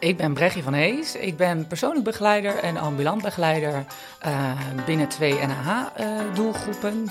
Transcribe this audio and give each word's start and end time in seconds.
Ik 0.00 0.16
ben 0.16 0.34
Brechtje 0.34 0.62
van 0.62 0.72
Hees. 0.72 1.14
Ik 1.14 1.36
ben 1.36 1.66
persoonlijk 1.66 2.04
begeleider 2.04 2.56
en 2.56 2.76
ambulant 2.76 3.22
begeleider 3.22 3.84
eh, 4.18 4.52
binnen 4.86 5.08
twee 5.08 5.34
NH-doelgroepen. 5.34 7.10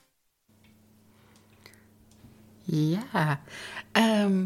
Ja, 2.63 3.39
ehm, 3.91 4.45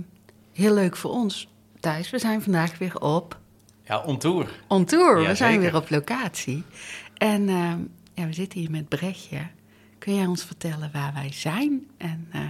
heel 0.53 0.73
leuk 0.73 0.95
voor 0.95 1.11
ons. 1.11 1.47
Thijs, 1.79 2.09
we 2.09 2.19
zijn 2.19 2.41
vandaag 2.41 2.77
weer 2.77 3.01
op 3.01 3.39
Ja, 3.83 3.99
on 4.03 4.17
tour. 4.17 4.49
on 4.67 4.85
tour. 4.85 5.21
Ja, 5.21 5.27
we 5.29 5.35
zijn 5.35 5.53
zeker. 5.53 5.71
weer 5.71 5.81
op 5.81 5.89
locatie. 5.89 6.63
En 7.17 7.49
ehm, 7.49 7.79
ja, 8.13 8.25
we 8.25 8.33
zitten 8.33 8.59
hier 8.59 8.71
met 8.71 8.89
Brechtje. 8.89 9.37
Kun 9.99 10.15
jij 10.15 10.25
ons 10.25 10.43
vertellen 10.43 10.89
waar 10.93 11.13
wij 11.13 11.31
zijn? 11.31 11.87
En 11.97 12.27
eh, 12.31 12.41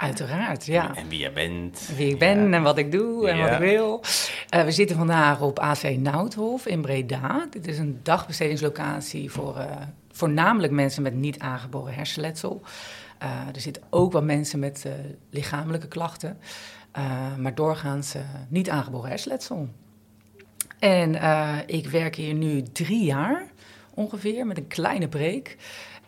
Uiteraard, 0.00 0.66
ja. 0.66 0.94
En 0.96 1.08
wie 1.08 1.18
jij 1.18 1.32
bent. 1.32 1.90
Wie 1.96 2.10
ik 2.10 2.18
ben 2.18 2.54
en 2.54 2.62
wat 2.62 2.78
ik 2.78 2.92
doe 2.92 3.28
en 3.28 3.36
Ja. 3.36 3.42
wat 3.42 3.52
ik 3.52 3.58
wil. 3.58 4.02
Eh, 4.48 4.64
we 4.64 4.70
zitten 4.70 4.96
vandaag 4.96 5.40
op 5.40 5.58
AC 5.58 5.82
Noudhof 5.96 6.66
in 6.66 6.80
Breda. 6.80 7.46
Dit 7.50 7.66
is 7.66 7.78
een 7.78 8.00
dagbestedingslocatie 8.02 9.30
voor 9.30 9.56
eh, 9.56 9.66
voornamelijk 10.12 10.72
mensen 10.72 11.02
met 11.02 11.14
niet 11.14 11.38
aangeboren 11.38 11.94
hersenletsel. 11.94 12.62
Eh, 13.18 13.30
er 13.54 13.60
zitten 13.60 13.82
ook 13.90 14.12
wel 14.12 14.22
mensen 14.22 14.58
met 14.58 14.86
lichamelijke 15.30 15.88
klachten, 15.88 16.38
maar 17.38 17.54
doorgaans 17.54 18.14
niet 18.48 18.70
aangeboren 18.70 19.08
hersenletsel. 19.08 19.68
En 20.78 21.14
ik 21.66 21.86
werk 21.88 22.14
hier 22.16 22.34
nu 22.34 22.62
drie 22.62 23.04
jaar 23.04 23.46
ongeveer, 23.94 24.46
met 24.46 24.56
een 24.56 24.66
kleine 24.66 25.08
break. 25.08 25.56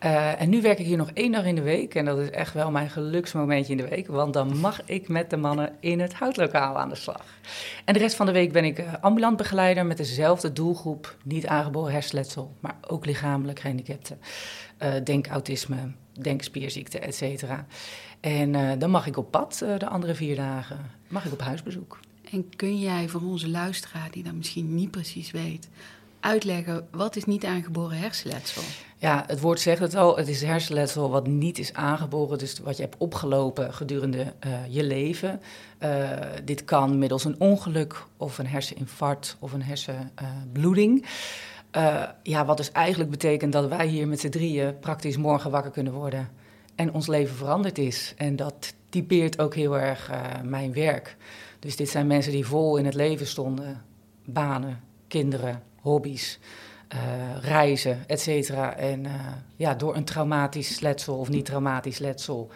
Eh, 0.03 0.41
en 0.41 0.49
nu 0.49 0.61
werk 0.61 0.79
ik 0.79 0.85
hier 0.85 0.97
nog 0.97 1.09
één 1.13 1.31
dag 1.31 1.45
in 1.45 1.55
de 1.55 1.61
week. 1.61 1.95
En 1.95 2.05
dat 2.05 2.17
is 2.17 2.29
echt 2.29 2.53
wel 2.53 2.71
mijn 2.71 2.89
geluksmomentje 2.89 3.71
in 3.71 3.77
de 3.77 3.87
week. 3.87 4.07
Want 4.07 4.33
dan 4.33 4.57
mag 4.57 4.81
ik 4.85 5.07
met 5.07 5.29
de 5.29 5.37
mannen 5.37 5.75
in 5.79 5.99
het 5.99 6.13
houtlokaal 6.13 6.77
aan 6.77 6.89
de 6.89 6.95
slag. 6.95 7.25
En 7.85 7.93
de 7.93 7.99
rest 7.99 8.15
van 8.15 8.25
de 8.25 8.31
week 8.31 8.51
ben 8.51 8.65
ik 8.65 8.77
eh, 8.77 8.93
ambulant 9.01 9.37
begeleider 9.37 9.85
met 9.85 9.97
dezelfde 9.97 10.53
doelgroep. 10.53 11.15
Niet 11.23 11.47
aangeboren 11.47 11.93
hersenletsel, 11.93 12.55
maar 12.59 12.75
ook 12.87 13.05
lichamelijk 13.05 13.59
gehandicapten. 13.59 14.19
Eh, 14.77 14.93
denk 15.03 15.27
autisme, 15.27 15.91
denk 16.19 16.41
spierziekte, 16.41 16.99
et 16.99 17.15
cetera. 17.15 17.65
En 18.19 18.79
dan 18.79 18.89
mag 18.89 19.07
ik 19.07 19.17
op 19.17 19.31
pad 19.31 19.65
de 19.77 19.87
andere 19.87 20.15
vier 20.15 20.35
dagen. 20.35 20.77
Mag 21.07 21.25
ik 21.25 21.31
op 21.31 21.41
huisbezoek. 21.41 21.99
En 22.31 22.49
kun 22.55 22.79
jij 22.79 23.07
voor 23.07 23.21
onze 23.21 23.49
luisteraar, 23.49 24.11
die 24.11 24.23
dat 24.23 24.33
misschien 24.33 24.75
niet 24.75 24.91
precies 24.91 25.31
weet, 25.31 25.69
uitleggen 26.23 26.87
wat 26.91 27.15
is 27.15 27.25
niet 27.25 27.45
aangeboren 27.45 27.97
hersenletsel? 27.97 28.61
Ja, 28.97 29.23
het 29.27 29.39
woord 29.39 29.59
zegt 29.59 29.79
het 29.79 29.95
al. 29.95 30.17
Het 30.17 30.27
is 30.27 30.41
hersenletsel 30.41 31.09
wat 31.09 31.27
niet 31.27 31.57
is 31.57 31.73
aangeboren. 31.73 32.37
Dus 32.37 32.59
wat 32.59 32.77
je 32.77 32.83
hebt 32.83 32.97
opgelopen 32.97 33.73
gedurende 33.73 34.33
eh, 34.39 34.51
je 34.69 34.83
leven. 34.83 35.41
Eh, 35.77 36.09
dit 36.43 36.65
kan 36.65 36.97
middels 36.97 37.25
een 37.25 37.39
ongeluk 37.39 38.05
of 38.17 38.37
een 38.37 38.47
herseninfarct 38.47 39.37
of 39.39 39.53
een 39.53 39.63
hersenbloeding. 39.63 41.05
Eh, 41.71 42.03
ja, 42.23 42.45
wat 42.45 42.57
dus 42.57 42.71
eigenlijk 42.71 43.09
betekent 43.09 43.53
dat 43.53 43.67
wij 43.67 43.87
hier 43.87 44.07
met 44.07 44.19
z'n 44.19 44.29
drieën 44.29 44.79
praktisch 44.79 45.17
morgen 45.17 45.51
wakker 45.51 45.71
kunnen 45.71 45.93
worden. 45.93 46.29
En 46.75 46.93
ons 46.93 47.07
leven 47.07 47.35
veranderd 47.35 47.77
is. 47.77 48.13
En 48.17 48.35
dat 48.35 48.73
typeert 48.89 49.39
ook 49.39 49.55
heel 49.55 49.79
erg 49.79 50.11
mijn 50.43 50.73
werk. 50.73 51.17
Dus 51.59 51.75
dit 51.75 51.89
zijn 51.89 52.07
mensen 52.07 52.31
die 52.31 52.45
vol 52.45 52.77
in 52.77 52.85
het 52.85 52.93
leven 52.93 53.27
stonden. 53.27 53.81
Banen, 54.25 54.81
kinderen, 55.07 55.61
hobby's 55.83 56.39
eh, 56.87 56.99
reizen, 57.41 58.03
et 58.07 58.21
cetera. 58.21 58.75
En 58.75 59.05
eh, 59.05 59.11
ja, 59.55 59.73
door 59.73 59.95
een 59.95 60.03
traumatisch 60.03 60.79
letsel 60.79 61.17
of 61.17 61.29
niet 61.29 61.45
traumatisch 61.45 61.97
letsel, 61.97 62.49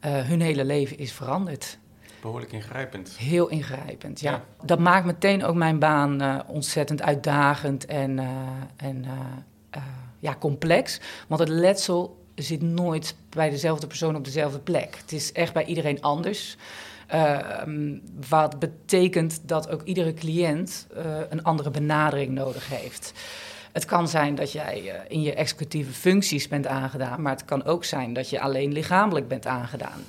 eh, 0.00 0.12
hun 0.12 0.40
hele 0.40 0.64
leven 0.64 0.98
is 0.98 1.12
veranderd. 1.12 1.78
Behoorlijk 2.20 2.52
ingrijpend. 2.52 3.16
Heel 3.16 3.48
ingrijpend, 3.48 4.20
ja. 4.20 4.30
Ja. 4.30 4.42
Dat 4.64 4.78
maakt 4.78 5.06
meteen 5.06 5.44
ook 5.44 5.54
mijn 5.54 5.78
baan 5.78 6.42
ontzettend 6.46 7.02
uitdagend 7.02 7.86
en, 7.86 8.18
en 8.76 9.04
ja, 10.18 10.36
complex. 10.38 11.00
Want 11.28 11.40
het 11.40 11.48
letsel 11.48 12.24
zit 12.34 12.62
nooit 12.62 13.16
bij 13.28 13.50
dezelfde 13.50 13.86
persoon 13.86 14.16
op 14.16 14.24
dezelfde 14.24 14.58
plek. 14.58 14.96
Het 15.00 15.12
is 15.12 15.32
echt 15.32 15.52
bij 15.52 15.64
iedereen 15.64 16.02
anders. 16.02 16.56
Ehm, 17.06 17.98
wat 18.28 18.58
betekent 18.58 19.40
dat 19.48 19.70
ook 19.70 19.82
iedere 19.82 20.14
cliënt 20.14 20.86
eh, 20.94 21.04
een 21.28 21.42
andere 21.42 21.70
benadering 21.70 22.30
nodig 22.32 22.68
heeft. 22.68 23.12
Het 23.72 23.84
kan 23.84 24.08
zijn 24.08 24.34
dat 24.34 24.52
jij 24.52 24.90
eh, 24.90 25.00
in 25.08 25.22
je 25.22 25.34
executieve 25.34 25.92
functies 25.92 26.48
bent 26.48 26.66
aangedaan, 26.66 27.22
maar 27.22 27.32
het 27.32 27.44
kan 27.44 27.64
ook 27.64 27.84
zijn 27.84 28.12
dat 28.12 28.30
je 28.30 28.40
alleen 28.40 28.72
lichamelijk 28.72 29.28
bent 29.28 29.46
aangedaan. 29.46 30.04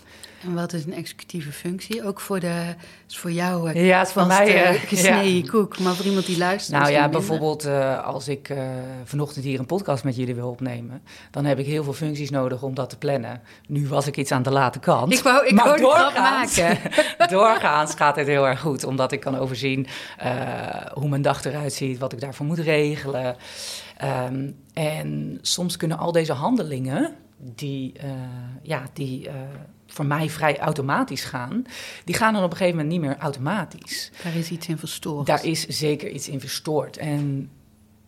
En 0.45 0.53
wat 0.53 0.73
is 0.73 0.85
een 0.85 0.94
executieve 0.94 1.51
functie? 1.51 2.06
Ook 2.06 2.19
voor, 2.19 2.39
de, 2.39 2.75
is 3.07 3.17
voor 3.17 3.31
jou 3.31 3.69
eh, 3.72 3.85
Ja, 3.88 3.97
het 3.97 4.07
is 4.07 4.13
voor 4.13 4.25
mij, 4.25 4.63
eh, 4.63 4.81
gesneden 4.81 5.35
ja. 5.35 5.50
koek, 5.50 5.79
maar 5.79 5.95
voor 5.95 6.06
iemand 6.06 6.25
die 6.25 6.38
luistert 6.38 6.79
Nou 6.79 6.91
ja, 6.91 7.09
bijvoorbeeld 7.09 7.66
eh, 7.66 8.06
als 8.06 8.28
ik 8.28 8.53
vanochtend 9.03 9.45
hier 9.45 9.59
een 9.59 9.66
podcast 9.66 10.03
met 10.03 10.16
jullie 10.16 10.35
wil 10.35 10.50
opnemen, 10.50 11.01
dan 11.31 11.45
heb 11.45 11.59
ik 11.59 11.66
heel 11.66 11.83
veel 11.83 11.94
functies 11.94 12.29
nodig 12.29 12.61
om 12.63 12.73
dat 12.73 12.89
te 12.89 12.97
plannen. 12.97 13.41
Nu 13.67 13.88
was 13.88 14.07
ik 14.07 14.17
iets 14.17 14.31
aan 14.31 14.44
de 14.44 14.51
late 14.51 14.79
kant. 14.79 15.13
Ik 15.13 15.19
wou, 15.23 15.45
ik 15.45 15.53
Maar 15.53 15.66
wou 15.66 15.79
doorgaans- 15.79 16.57
maken. 16.57 16.77
Doorgaans 17.38 17.94
gaat 17.94 18.16
het 18.16 18.27
heel 18.27 18.47
erg 18.47 18.59
goed, 18.59 18.83
omdat 18.83 19.12
ik 19.12 19.19
kan 19.19 19.38
overzien 19.38 19.88
hoe 20.94 21.09
mijn 21.09 21.22
dag 21.22 21.44
eruit 21.45 21.73
ziet, 21.73 21.97
wat 22.00 22.13
ik 22.13 22.19
daarvoor 22.22 22.45
moet 22.45 22.59
regelen. 22.59 23.35
Ehm, 23.97 24.50
en 24.73 25.38
soms 25.41 25.77
kunnen 25.77 25.97
al 25.97 26.12
deze 26.12 26.33
handelingen, 26.33 27.16
die, 27.38 27.94
eh, 28.00 28.12
ja, 28.62 28.84
die 28.94 29.29
eh, 29.29 29.35
voor 29.88 30.06
mij 30.06 30.29
vrij 30.29 30.59
automatisch 30.59 31.23
gaan, 31.23 31.66
die 32.03 32.16
gaan 32.16 32.34
dan 32.34 32.44
op 32.44 32.51
een 32.51 32.57
gegeven 32.57 32.78
moment 32.78 32.94
niet 32.94 33.09
meer 33.09 33.18
automatisch. 33.18 34.12
Daar 34.23 34.35
is 34.35 34.50
iets 34.50 34.68
in 34.68 34.78
verstoord. 34.78 35.28
Daar 35.28 35.45
is 35.45 35.68
zeker 35.68 36.09
iets 36.09 36.29
in 36.29 36.40
verstoord. 36.40 36.97
En 36.97 37.50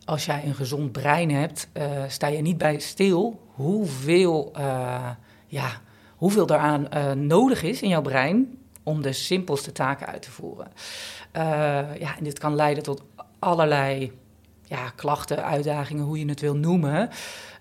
als 0.05 0.25
jij 0.25 0.45
een 0.45 0.55
gezond 0.55 0.91
brein 0.91 1.31
hebt, 1.31 1.67
eh, 1.71 2.03
sta 2.07 2.27
je 2.27 2.41
niet 2.41 2.57
bij 2.57 2.79
stil 2.79 3.45
hoeveel, 3.47 4.51
ja, 5.47 5.81
hoeveel 6.15 6.45
daaraan 6.45 6.87
nodig 7.27 7.63
is 7.63 7.81
in 7.81 7.89
jouw 7.89 8.01
brein 8.01 8.57
om 8.83 9.01
de 9.01 9.13
simpelste 9.13 9.71
taken 9.71 10.07
uit 10.07 10.21
te 10.21 10.31
voeren. 10.31 10.67
Ja, 11.99 12.17
en 12.17 12.23
dit 12.23 12.39
kan 12.39 12.55
leiden 12.55 12.83
tot 12.83 13.03
allerlei 13.39 14.11
ja, 14.67 14.89
klachten, 14.95 15.43
uitdagingen, 15.43 16.03
hoe 16.03 16.19
je 16.19 16.25
het 16.25 16.41
wil 16.41 16.55
noemen, 16.55 17.09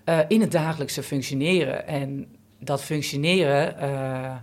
eh, 0.07 0.19
in 0.27 0.41
het 0.41 0.51
dagelijkse 0.51 1.03
functioneren. 1.03 1.87
En 1.87 2.35
dat 2.59 2.83
functioneren 2.83 3.79
eh, 3.79 4.35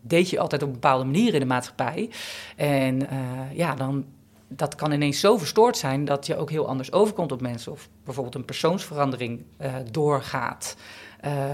deed 0.00 0.30
je 0.30 0.38
altijd 0.38 0.62
op 0.62 0.68
een 0.68 0.74
bepaalde 0.74 1.04
manier 1.04 1.34
in 1.34 1.40
de 1.40 1.46
maatschappij. 1.46 2.10
En 2.56 3.10
eh, 3.10 3.18
ja, 3.52 3.74
dan, 3.74 4.06
dat 4.48 4.74
kan 4.74 4.92
ineens 4.92 5.20
zo 5.20 5.38
verstoord 5.38 5.76
zijn 5.76 6.04
dat 6.04 6.26
je 6.26 6.36
ook 6.36 6.50
heel 6.50 6.68
anders 6.68 6.92
overkomt 6.92 7.32
op 7.32 7.40
mensen. 7.40 7.72
Of 7.72 7.88
bijvoorbeeld 8.04 8.34
een 8.34 8.44
persoonsverandering 8.44 9.44
doorgaat. 9.90 10.76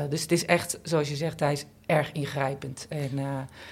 Dus 0.08 0.22
het 0.22 0.32
is 0.32 0.44
echt, 0.44 0.78
zoals 0.82 1.08
je 1.08 1.16
zegt, 1.16 1.38
Thijs, 1.38 1.64
erg 1.86 2.12
ingrijpend. 2.12 2.86
En, 2.88 3.18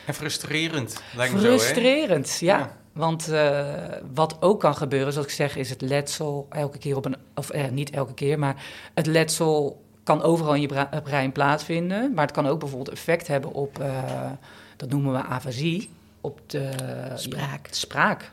En 0.06 0.14
frustrerend, 0.14 1.02
lijkt 1.16 1.34
me 1.34 1.40
zo, 1.40 1.50
hè? 1.50 1.58
Frustrerend, 1.58 2.38
ja. 2.40 2.58
Ja. 2.58 2.76
Want 2.92 3.28
eh, 3.28 3.66
wat 4.14 4.36
ook 4.40 4.60
kan 4.60 4.76
gebeuren, 4.76 5.12
zoals 5.12 5.28
ik 5.28 5.34
zeg, 5.34 5.56
is 5.56 5.70
het 5.70 5.80
letsel 5.80 6.46
elke 6.50 6.78
keer 6.78 6.96
op 6.96 7.04
een... 7.04 7.16
Of 7.34 7.50
eh, 7.50 7.70
niet 7.70 7.90
elke 7.90 8.14
keer, 8.14 8.38
maar 8.38 8.64
het 8.94 9.06
letsel 9.06 9.82
kan 10.02 10.22
overal 10.22 10.54
in 10.54 10.60
je 10.60 10.66
bra- 10.66 11.00
brein 11.04 11.32
plaatsvinden. 11.32 12.12
Maar 12.14 12.24
het 12.24 12.34
kan 12.34 12.46
ook 12.46 12.58
bijvoorbeeld 12.58 12.96
effect 12.96 13.26
hebben 13.26 13.52
op, 13.52 13.78
eh, 13.78 14.30
dat 14.76 14.88
noemen 14.88 15.12
we 15.12 15.22
afasie, 15.22 15.90
op 16.20 16.40
de... 16.46 16.70
Spraak. 17.14 17.68
spraak. 17.70 18.32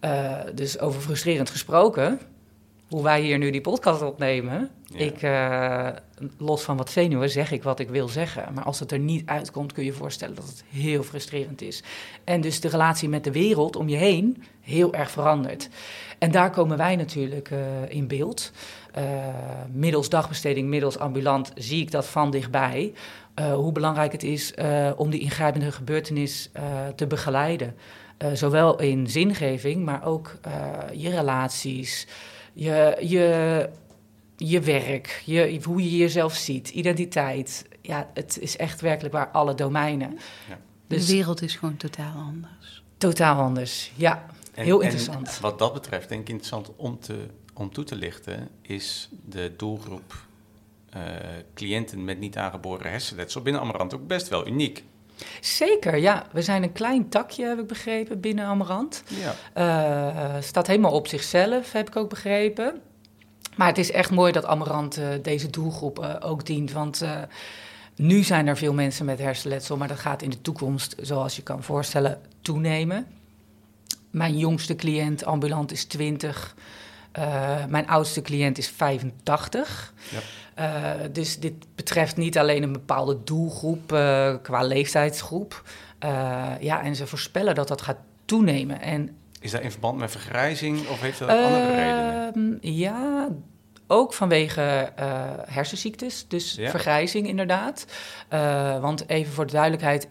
Eh, 0.00 0.32
dus 0.54 0.78
over 0.78 1.00
frustrerend 1.00 1.50
gesproken. 1.50 2.20
Hoe 2.94 3.02
wij 3.02 3.20
hier 3.20 3.38
nu 3.38 3.50
die 3.50 3.60
podcast 3.60 4.02
opnemen. 4.02 4.70
Ja. 4.84 4.98
Ik, 4.98 5.22
eh, 5.22 5.88
los 6.38 6.62
van 6.62 6.76
wat 6.76 6.90
zenuwen, 6.90 7.30
zeg 7.30 7.52
ik 7.52 7.62
wat 7.62 7.78
ik 7.78 7.88
wil 7.88 8.08
zeggen. 8.08 8.54
Maar 8.54 8.64
als 8.64 8.80
het 8.80 8.92
er 8.92 8.98
niet 8.98 9.26
uitkomt, 9.26 9.72
kun 9.72 9.84
je 9.84 9.90
je 9.90 9.96
voorstellen 9.96 10.34
dat 10.34 10.44
het 10.44 10.64
heel 10.68 11.02
frustrerend 11.02 11.62
is. 11.62 11.82
En 12.24 12.40
dus 12.40 12.60
de 12.60 12.68
relatie 12.68 13.08
met 13.08 13.24
de 13.24 13.32
wereld 13.32 13.76
om 13.76 13.88
je 13.88 13.96
heen 13.96 14.42
heel 14.60 14.94
erg 14.94 15.10
verandert. 15.10 15.68
En 16.18 16.30
daar 16.30 16.50
komen 16.50 16.76
wij 16.76 16.96
natuurlijk 16.96 17.50
eh, 17.50 17.58
in 17.88 18.06
beeld. 18.06 18.52
Eh, 18.92 19.04
middels 19.72 20.08
dagbesteding, 20.08 20.68
middels 20.68 20.98
ambulant 20.98 21.52
zie 21.54 21.82
ik 21.82 21.90
dat 21.90 22.06
van 22.06 22.30
dichtbij. 22.30 22.92
Hoe 23.54 23.72
belangrijk 23.72 24.12
het 24.12 24.22
is 24.22 24.54
om 24.96 25.10
die 25.10 25.20
ingrijpende 25.20 25.72
gebeurtenis 25.72 26.50
te 26.96 27.06
begeleiden. 27.06 27.76
Zowel 28.32 28.80
in 28.80 29.06
zingeving, 29.06 29.84
maar 29.84 30.06
ook 30.06 30.38
je 30.92 31.10
relaties, 31.10 32.06
je, 32.54 32.96
je, 33.00 33.68
je 34.36 34.60
werk, 34.60 35.22
je, 35.24 35.60
hoe 35.62 35.82
je 35.90 35.96
jezelf 35.96 36.34
ziet, 36.34 36.68
identiteit. 36.70 37.64
Ja, 37.80 38.10
het 38.14 38.38
is 38.40 38.56
echt 38.56 38.80
werkelijk 38.80 39.14
waar 39.14 39.30
alle 39.30 39.54
domeinen. 39.54 40.18
Ja. 40.48 40.58
Dus 40.86 41.06
de 41.06 41.12
wereld 41.12 41.42
is 41.42 41.56
gewoon 41.56 41.76
totaal 41.76 42.14
anders. 42.16 42.82
totaal 42.96 43.40
anders. 43.42 43.92
Ja, 43.96 44.26
En- 44.54 44.64
heel 44.64 44.78
en 44.78 44.84
interessant. 44.84 45.38
wat 45.40 45.58
dat 45.58 45.72
betreft, 45.72 46.08
denk 46.08 46.20
ik 46.20 46.28
interessant 46.28 46.70
om, 46.76 46.98
te, 47.00 47.26
om 47.54 47.72
toe 47.72 47.84
te 47.84 47.96
lichten, 47.96 48.48
is 48.62 49.08
de 49.28 49.52
doelgroep 49.56 50.26
eh, 50.90 51.02
cliënten 51.54 52.04
met 52.04 52.18
niet 52.18 52.36
aangeboren 52.36 52.90
hersenletsel 52.90 53.42
binnen 53.42 53.62
Amarant 53.62 53.94
ook 53.94 54.06
best 54.06 54.28
wel 54.28 54.46
uniek. 54.46 54.84
Zeker, 55.40 55.96
ja. 55.96 56.26
We 56.32 56.42
zijn 56.42 56.62
een 56.62 56.72
klein 56.72 57.08
takje, 57.08 57.46
heb 57.46 57.58
ik 57.58 57.66
begrepen, 57.66 58.20
binnen 58.20 58.44
Amarant. 58.44 59.02
Ja. 59.06 59.34
Eh, 59.52 60.42
staat 60.42 60.66
helemaal 60.66 60.92
op 60.92 61.06
zichzelf, 61.06 61.72
heb 61.72 61.88
ik 61.88 61.96
ook 61.96 62.08
begrepen. 62.08 62.80
Maar 63.56 63.68
het 63.68 63.78
is 63.78 63.90
echt 63.90 64.10
mooi 64.10 64.32
dat 64.32 64.44
Amarant 64.44 64.96
eh, 64.96 65.08
deze 65.22 65.50
doelgroep 65.50 65.98
eh, 65.98 66.14
ook 66.20 66.46
dient. 66.46 66.72
Want 66.72 67.02
eh, 67.02 67.22
nu 67.96 68.22
zijn 68.22 68.46
er 68.46 68.56
veel 68.56 68.72
mensen 68.72 69.04
met 69.04 69.18
hersenletsel, 69.18 69.76
maar 69.76 69.88
dat 69.88 69.98
gaat 69.98 70.22
in 70.22 70.30
de 70.30 70.40
toekomst, 70.40 70.94
zoals 71.00 71.36
je 71.36 71.42
kan 71.42 71.62
voorstellen, 71.62 72.20
toenemen. 72.42 73.06
Mijn 74.10 74.38
jongste 74.38 74.76
cliënt 74.76 75.24
ambulant 75.24 75.72
is 75.72 75.84
20. 75.84 76.54
Eh, 77.12 77.64
mijn 77.68 77.86
oudste 77.86 78.22
cliënt 78.22 78.58
is 78.58 78.68
85. 78.68 79.92
Ja. 80.10 80.18
Eh, 80.54 80.90
dus 81.12 81.38
dit 81.40 81.54
betreft 81.74 82.16
niet 82.16 82.38
alleen 82.38 82.62
een 82.62 82.72
bepaalde 82.72 83.18
doelgroep 83.24 83.92
eh, 83.92 84.34
qua 84.42 84.62
leeftijdsgroep. 84.62 85.62
Eh, 85.98 86.50
ja, 86.60 86.82
en 86.82 86.96
ze 86.96 87.06
voorspellen 87.06 87.54
dat 87.54 87.68
dat 87.68 87.82
gaat 87.82 87.98
toenemen. 88.24 88.80
En 88.80 89.16
Is 89.40 89.50
dat 89.50 89.60
in 89.60 89.70
verband 89.70 89.98
met 89.98 90.10
vergrijzing 90.10 90.88
of 90.88 91.00
heeft 91.00 91.18
dat 91.18 91.28
andere 91.28 91.74
redenen? 91.74 92.34
Ehm, 92.34 92.72
Ja, 92.72 93.28
ook 93.86 94.12
vanwege 94.14 94.92
hersenziektes, 95.48 96.24
dus 96.28 96.54
Ja. 96.54 96.70
vergrijzing 96.70 97.26
inderdaad. 97.26 97.86
Want 98.80 99.08
even 99.08 99.32
voor 99.32 99.46
de 99.46 99.52
duidelijkheid, 99.52 100.08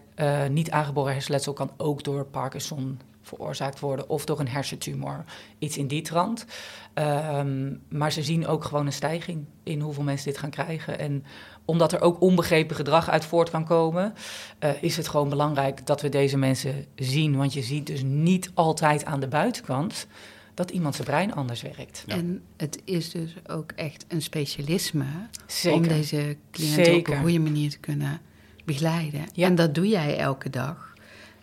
niet 0.50 0.70
aangeboren 0.70 1.12
hersenletsel 1.12 1.52
kan 1.52 1.70
ook 1.76 2.04
door 2.04 2.24
Parkinson 2.24 3.00
veroorzaakt 3.24 3.80
worden 3.80 4.08
of 4.08 4.24
door 4.24 4.40
een 4.40 4.48
hersentumor, 4.48 5.24
iets 5.58 5.76
in 5.76 5.86
die 5.86 6.02
trant. 6.02 6.46
Ehm, 6.94 7.72
maar 7.88 8.12
ze 8.12 8.22
zien 8.22 8.46
ook 8.46 8.64
gewoon 8.64 8.86
een 8.86 8.92
stijging 8.92 9.44
in 9.62 9.80
hoeveel 9.80 10.02
mensen 10.02 10.30
dit 10.30 10.38
gaan 10.38 10.50
krijgen. 10.50 10.98
En 10.98 11.24
omdat 11.64 11.92
er 11.92 12.00
ook 12.00 12.20
onbegrepen 12.20 12.76
gedrag 12.76 13.10
uit 13.10 13.24
voort 13.24 13.50
kan 13.50 13.64
komen, 13.64 14.14
eh, 14.58 14.82
is 14.82 14.96
het 14.96 15.08
gewoon 15.08 15.28
belangrijk 15.28 15.86
dat 15.86 16.00
we 16.00 16.08
deze 16.08 16.36
mensen 16.36 16.86
zien. 16.94 17.36
Want 17.36 17.52
je 17.52 17.62
ziet 17.62 17.86
dus 17.86 18.02
niet 18.02 18.50
altijd 18.54 19.04
aan 19.04 19.20
de 19.20 19.28
buitenkant 19.28 20.06
dat 20.54 20.70
iemand 20.70 20.94
zijn 20.94 21.06
brein 21.06 21.34
anders 21.34 21.62
werkt. 21.62 22.04
Ja. 22.06 22.14
En 22.14 22.42
het 22.56 22.82
is 22.84 23.10
dus 23.10 23.34
ook 23.46 23.72
echt 23.72 24.04
een 24.08 24.22
specialisme 24.22 25.06
Zeker. 25.46 25.78
om 25.78 25.88
deze 25.88 26.36
cliënten 26.50 26.96
op 26.96 27.08
een 27.08 27.20
goede 27.20 27.38
manier 27.38 27.70
te 27.70 27.78
kunnen 27.78 28.20
begeleiden. 28.64 29.24
Ja. 29.32 29.46
En 29.46 29.54
dat 29.54 29.74
doe 29.74 29.88
jij 29.88 30.18
elke 30.18 30.50
dag. 30.50 30.92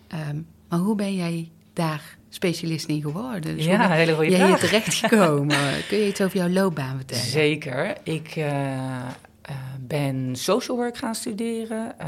Ehm, 0.08 0.42
maar 0.68 0.80
hoe 0.80 0.96
ben 0.96 1.16
jij 1.16 1.52
daar 1.74 2.18
specialist 2.30 2.88
in 2.88 3.02
geworden? 3.02 3.56
Dus 3.56 3.66
ja, 3.66 3.84
een 3.84 3.92
hele 3.92 4.16
goede 4.16 4.30
jij 4.30 4.40
hier 4.46 4.58
vraag. 4.58 4.70
terechtgekomen? 4.70 5.58
Kun 5.88 5.98
je 5.98 6.08
iets 6.08 6.22
over 6.22 6.38
jouw 6.38 6.50
loopbaan 6.50 6.96
vertellen? 6.98 7.24
Zeker. 7.24 7.96
Ik 8.04 8.28
eh, 8.36 8.98
eh, 9.42 9.56
ben 9.80 10.36
social 10.36 10.78
work 10.78 10.98
gaan 10.98 11.16
studeren. 11.16 12.00
Eh, 12.00 12.08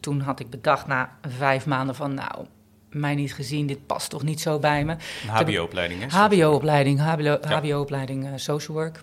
toen 0.00 0.20
had 0.20 0.40
ik 0.40 0.50
bedacht 0.50 0.86
na 0.86 1.18
vijf 1.38 1.66
maanden 1.66 1.94
van... 1.94 2.14
nou, 2.14 2.46
mij 2.90 3.14
niet 3.14 3.34
gezien, 3.34 3.66
dit 3.66 3.86
past 3.86 4.10
toch 4.10 4.22
niet 4.22 4.40
zo 4.40 4.58
bij 4.58 4.84
me. 4.84 4.92
Een 4.92 5.28
HBO-opleiding, 5.28 6.00
hè? 6.00 6.18
HBO-opleiding, 6.18 7.00
HBO, 7.00 7.22
Ja. 7.22 7.60
HBO-opleiding 7.60 8.26
eh, 8.26 8.32
social 8.36 8.76
work. 8.76 9.00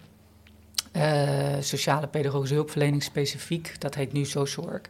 Eh, 0.93 1.37
sociale 1.59 2.07
pedagogische 2.07 2.55
hulpverlening 2.55 3.03
specifiek, 3.03 3.75
dat 3.81 3.95
heet 3.95 4.13
nu 4.13 4.25
social 4.25 4.65
work. 4.65 4.87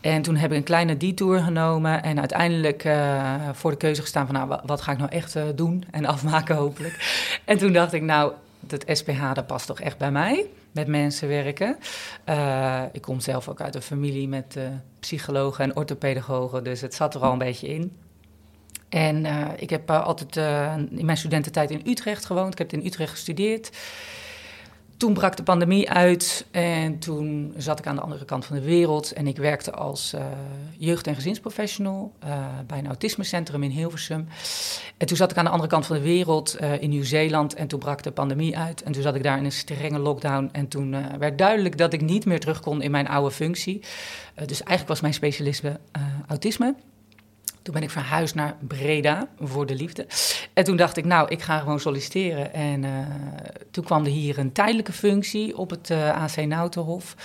En 0.00 0.22
toen 0.22 0.36
heb 0.36 0.50
ik 0.50 0.56
een 0.56 0.62
kleine 0.62 0.96
detour 0.96 1.40
genomen 1.40 2.02
en 2.02 2.18
uiteindelijk 2.18 2.84
eh, 2.84 3.48
voor 3.52 3.70
de 3.70 3.76
keuze 3.76 4.00
gestaan 4.00 4.26
van 4.26 4.34
nou, 4.34 4.48
wa- 4.48 4.62
wat 4.66 4.80
ga 4.80 4.92
ik 4.92 4.98
nou 4.98 5.10
echt 5.10 5.36
eh, 5.36 5.44
doen 5.54 5.84
en 5.90 6.04
afmaken 6.14 6.56
hopelijk. 6.56 7.28
En 7.44 7.58
toen 7.58 7.72
dacht 7.72 7.92
ik 7.92 8.02
nou, 8.02 8.32
dat 8.60 8.84
SPH 8.86 9.32
dat 9.34 9.46
past 9.46 9.66
toch 9.66 9.80
echt 9.80 9.98
bij 9.98 10.10
mij, 10.10 10.46
met 10.72 10.86
mensen 10.86 11.28
werken. 11.28 11.76
Ik 12.92 13.02
kom 13.02 13.20
zelf 13.20 13.48
ook 13.48 13.60
uit 13.60 13.74
een 13.74 13.82
familie 13.82 14.28
met 14.28 14.56
psychologen 15.00 15.64
en 15.64 15.76
orthopedagogen, 15.76 16.64
dus 16.64 16.80
het 16.80 16.94
zat 16.94 17.14
er 17.14 17.20
al 17.20 17.32
een 17.32 17.38
beetje 17.38 17.68
in. 17.68 17.96
En 18.88 19.26
ik 19.56 19.70
heb 19.70 19.90
altijd 19.90 20.36
in 20.90 21.04
mijn 21.04 21.16
studententijd 21.16 21.70
in 21.70 21.82
Utrecht 21.86 22.24
gewoond. 22.24 22.52
Ik 22.52 22.58
heb 22.58 22.72
in 22.72 22.86
Utrecht 22.86 23.10
gestudeerd. 23.10 23.70
Toen 25.00 25.12
brak 25.12 25.36
de 25.36 25.42
pandemie 25.42 25.90
uit 25.90 26.46
en 26.50 26.98
toen 26.98 27.54
zat 27.56 27.78
ik 27.78 27.86
aan 27.86 27.94
de 27.94 28.00
andere 28.00 28.24
kant 28.24 28.44
van 28.44 28.56
de 28.56 28.62
wereld. 28.62 29.12
En 29.12 29.26
ik 29.26 29.36
werkte 29.36 29.72
als 29.72 30.12
eh, 30.12 30.24
jeugd- 30.76 31.06
en 31.06 31.14
gezinsprofessional 31.14 32.12
eh, 32.18 32.46
bij 32.66 32.78
een 32.78 32.86
autismecentrum 32.86 33.62
in 33.62 33.70
Hilversum. 33.70 34.28
En 34.96 35.06
toen 35.06 35.16
zat 35.16 35.30
ik 35.30 35.36
aan 35.36 35.44
de 35.44 35.50
andere 35.50 35.68
kant 35.68 35.86
van 35.86 35.96
de 35.96 36.02
wereld 36.02 36.54
eh, 36.54 36.82
in 36.82 36.90
Nieuw-Zeeland 36.90 37.54
en 37.54 37.66
toen 37.66 37.78
brak 37.78 38.02
de 38.02 38.10
pandemie 38.10 38.58
uit. 38.58 38.82
En 38.82 38.92
toen 38.92 39.02
zat 39.02 39.14
ik 39.14 39.22
daar 39.22 39.38
in 39.38 39.44
een 39.44 39.52
strenge 39.52 39.98
lockdown 39.98 40.48
en 40.52 40.68
toen 40.68 41.18
werd 41.18 41.38
duidelijk 41.38 41.78
dat 41.78 41.92
ik 41.92 42.00
niet 42.00 42.24
meer 42.24 42.40
terug 42.40 42.60
kon 42.60 42.82
in 42.82 42.90
mijn 42.90 43.08
oude 43.08 43.30
functie. 43.30 43.80
Dus 44.34 44.62
eigenlijk 44.62 44.88
was 44.88 45.00
mijn 45.00 45.14
specialisme 45.14 45.80
autisme. 46.26 46.74
Ben 47.72 47.82
ik 47.82 47.90
verhuisd 47.90 48.34
naar 48.34 48.56
Breda 48.60 49.28
voor 49.40 49.66
de 49.66 49.74
liefde. 49.74 50.06
En 50.52 50.64
toen 50.64 50.76
dacht 50.76 50.96
ik, 50.96 51.04
nou, 51.04 51.28
ik 51.28 51.42
ga 51.42 51.58
gewoon 51.58 51.80
solliciteren. 51.80 52.54
En 52.54 52.84
eh, 52.84 52.90
toen 53.70 53.84
kwam 53.84 54.04
er 54.04 54.10
hier 54.10 54.38
een 54.38 54.52
tijdelijke 54.52 54.92
functie 54.92 55.56
op 55.56 55.70
het 55.70 55.90
eh, 55.90 56.22
AC 56.22 56.36
Nautenhof. 56.36 57.16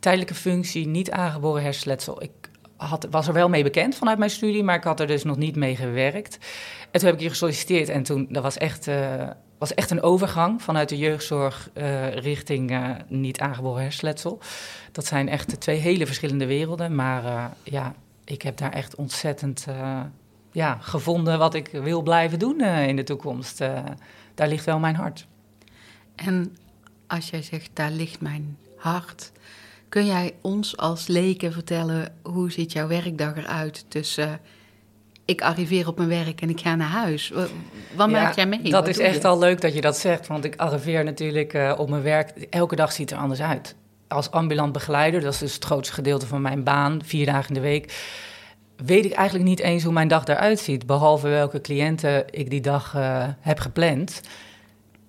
Tijdelijke 0.00 0.34
functie, 0.34 0.86
niet 0.86 1.10
aangeboren 1.10 1.62
hersenletsel. 1.62 2.22
Ik 2.22 2.30
had, 2.76 3.06
was 3.10 3.26
er 3.26 3.32
wel 3.32 3.48
mee 3.48 3.62
bekend 3.62 3.94
vanuit 3.94 4.18
mijn 4.18 4.30
studie, 4.30 4.62
maar 4.62 4.76
ik 4.76 4.84
had 4.84 5.00
er 5.00 5.06
dus 5.06 5.24
nog 5.24 5.36
niet 5.36 5.56
mee 5.56 5.76
gewerkt. 5.76 6.38
En 6.90 7.00
toen 7.00 7.04
heb 7.04 7.14
ik 7.14 7.20
hier 7.20 7.30
gesolliciteerd 7.30 7.88
en 7.88 8.02
toen, 8.02 8.26
dat 8.30 8.42
was 8.42 8.56
echt, 8.56 8.88
eh, 8.88 9.28
was 9.58 9.74
echt 9.74 9.90
een 9.90 10.02
overgang 10.02 10.62
vanuit 10.62 10.88
de 10.88 10.98
jeugdzorg 10.98 11.70
richting 12.14 12.78
niet 13.08 13.40
aangeboren 13.40 13.82
hersenletsel. 13.82 14.38
Dat 14.92 15.06
zijn 15.06 15.28
echt 15.28 15.60
twee 15.60 15.78
hele 15.78 16.06
verschillende 16.06 16.46
werelden, 16.46 16.94
maar 16.94 17.52
ja, 17.62 17.94
ik 18.26 18.42
heb 18.42 18.56
daar 18.56 18.72
echt 18.72 18.94
ontzettend 18.94 19.64
eh, 19.68 20.00
ja, 20.52 20.78
gevonden 20.80 21.38
wat 21.38 21.54
ik 21.54 21.68
wil 21.72 22.02
blijven 22.02 22.38
doen 22.38 22.60
eh, 22.60 22.88
in 22.88 22.96
de 22.96 23.02
toekomst. 23.02 23.60
Eh, 23.60 23.84
daar 24.34 24.48
ligt 24.48 24.64
wel 24.64 24.78
mijn 24.78 24.94
hart. 24.94 25.26
En 26.14 26.56
als 27.06 27.30
jij 27.30 27.42
zegt, 27.42 27.70
daar 27.72 27.90
ligt 27.90 28.20
mijn 28.20 28.56
hart. 28.76 29.32
Kun 29.88 30.06
jij 30.06 30.34
ons 30.40 30.76
als 30.76 31.06
leken 31.06 31.52
vertellen, 31.52 32.14
hoe 32.22 32.50
ziet 32.52 32.72
jouw 32.72 32.86
werkdag 32.88 33.36
eruit 33.36 33.84
tussen... 33.88 34.40
ik 35.24 35.42
arriveer 35.42 35.88
op 35.88 35.96
mijn 35.96 36.08
werk 36.08 36.40
en 36.40 36.50
ik 36.50 36.60
ga 36.60 36.74
naar 36.74 36.88
huis. 36.88 37.28
Wa- 37.28 37.46
Wat 37.96 38.10
Ja, 38.10 38.22
maak 38.22 38.34
jij 38.34 38.46
mee? 38.46 38.62
Dat 38.62 38.70
Wat 38.72 38.88
is 38.88 38.98
echt 38.98 39.22
je? 39.22 39.28
al 39.28 39.38
leuk 39.38 39.60
dat 39.60 39.74
je 39.74 39.80
dat 39.80 39.96
zegt, 39.96 40.26
want 40.26 40.44
ik 40.44 40.56
arriveer 40.56 41.04
natuurlijk 41.04 41.74
op 41.78 41.88
mijn 41.90 42.02
werk. 42.02 42.30
Elke 42.30 42.76
dag 42.76 42.92
ziet 42.92 43.10
er 43.10 43.18
anders 43.18 43.40
uit. 43.40 43.74
Als 44.08 44.30
ambulant 44.30 44.72
begeleider, 44.72 45.20
dat 45.20 45.32
is 45.32 45.38
dus 45.38 45.54
het 45.54 45.64
grootste 45.64 45.94
gedeelte 45.94 46.26
van 46.26 46.42
mijn 46.42 46.64
baan, 46.64 47.00
vier 47.04 47.26
dagen 47.26 47.48
in 47.48 47.54
de 47.54 47.60
week, 47.60 48.04
weet 48.76 49.04
ik 49.04 49.12
eigenlijk 49.12 49.48
niet 49.48 49.60
eens 49.60 49.82
hoe 49.82 49.92
mijn 49.92 50.08
dag 50.08 50.26
eruit 50.26 50.58
ziet. 50.58 50.86
Behalve 50.86 51.28
welke 51.28 51.60
cliënten 51.60 52.24
ik 52.30 52.50
die 52.50 52.60
dag 52.60 52.94
eh, 52.94 53.28
heb 53.40 53.58
gepland. 53.58 54.20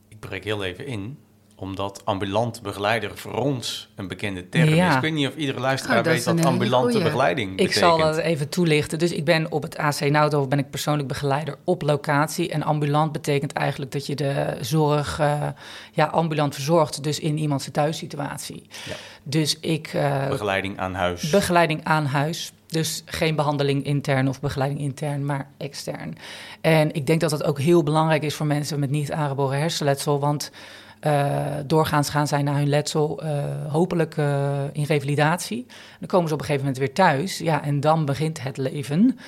Ik 0.07 0.19
breek 0.19 0.43
heel 0.43 0.63
even 0.63 0.85
in, 0.85 1.17
omdat 1.59 2.01
ambulant 2.05 2.61
begeleider 2.61 3.11
voor 3.17 3.33
ons 3.33 3.89
een 3.95 4.07
bekende 4.07 4.49
term 4.49 4.73
Ja. 4.73 4.89
is. 4.89 4.95
Ik 4.95 5.01
weet 5.01 5.13
niet 5.13 5.27
of 5.27 5.35
iedere 5.35 5.59
luisteraar 5.59 5.97
Oh, 5.97 6.03
dat 6.03 6.13
weet 6.13 6.25
een 6.25 6.31
wat 6.35 6.37
hele 6.43 6.49
ambulante 6.55 6.91
goeie. 6.91 7.03
begeleiding 7.03 7.49
Ik 7.51 7.55
betekent. 7.57 7.79
zal 7.83 7.97
dat 7.97 8.17
even 8.17 8.49
toelichten. 8.49 8.99
Dus 8.99 9.11
ik 9.11 9.25
ben 9.25 9.51
op 9.51 9.63
het 9.63 9.77
AC 9.77 9.99
Nauwdorf 10.09 10.47
ben 10.47 10.59
ik 10.59 10.69
persoonlijk 10.69 11.07
begeleider 11.07 11.55
op 11.63 11.81
locatie. 11.81 12.49
En 12.49 12.63
ambulant 12.63 13.11
betekent 13.11 13.53
eigenlijk 13.53 13.91
dat 13.91 14.05
je 14.05 14.15
de 14.15 14.57
zorg 14.61 15.19
eh, 15.19 15.47
ja, 15.91 16.05
ambulant 16.05 16.53
verzorgt. 16.53 17.03
Dus 17.03 17.19
in 17.19 17.37
iemands 17.37 17.67
thuissituatie. 17.71 18.63
Ja. 18.85 18.93
Dus 19.23 19.59
ik 19.59 19.87
eh, 19.93 20.27
Begeleiding 20.27 20.79
aan 20.79 20.93
huis. 20.93 21.29
begeleiding 21.29 21.79
aan 21.83 22.05
huis. 22.05 22.51
Dus 22.67 23.01
geen 23.05 23.35
behandeling 23.35 23.83
intern 23.85 24.27
of 24.27 24.39
begeleiding 24.39 24.81
intern, 24.81 25.25
maar 25.25 25.49
extern. 25.57 26.15
En 26.61 26.93
ik 26.93 27.07
denk 27.07 27.21
dat 27.21 27.29
dat 27.29 27.43
ook 27.43 27.59
heel 27.59 27.83
belangrijk 27.83 28.23
is 28.23 28.35
voor 28.35 28.45
mensen 28.45 28.79
met 28.79 28.89
niet 28.89 29.11
aangeboren 29.11 29.59
hersenletsel. 29.59 30.19
Want 30.19 30.51
doorgaans 31.65 32.09
gaan 32.09 32.27
zij 32.27 32.41
na 32.41 32.55
hun 32.55 32.69
letsel 32.69 33.23
uh, 33.23 33.31
hopelijk 33.67 34.17
uh, 34.17 34.63
in 34.71 34.83
revalidatie. 34.83 35.65
Dan 35.99 36.07
komen 36.07 36.27
ze 36.27 36.33
op 36.33 36.39
een 36.39 36.45
gegeven 36.45 36.65
moment 36.65 36.77
weer 36.77 36.93
thuis. 36.93 37.37
Ja, 37.37 37.63
en 37.63 37.79
dan 37.79 38.05
begint 38.05 38.43
het 38.43 38.57
leven 38.57 39.19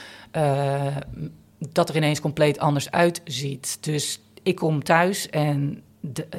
dat 1.72 1.90
er 1.90 1.96
ineens 1.96 2.20
compleet 2.20 2.60
anders 2.60 2.92
uitziet. 2.92 3.78
Dus 3.84 4.22
ik 4.44 4.56
kom 4.56 4.84
thuis 4.84 5.30
en 5.30 5.84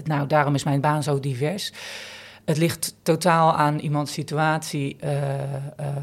nou, 0.05 0.27
daarom 0.27 0.55
is 0.55 0.65
mijn 0.65 0.81
baan 0.81 1.03
zo 1.03 1.21
divers. 1.21 1.73
Het 2.45 2.57
ligt 2.59 2.95
totaal 3.03 3.53
aan 3.53 3.79
iemands 3.79 4.13
situatie 4.13 4.97
uh, 5.05 5.13
uh, 5.13 5.27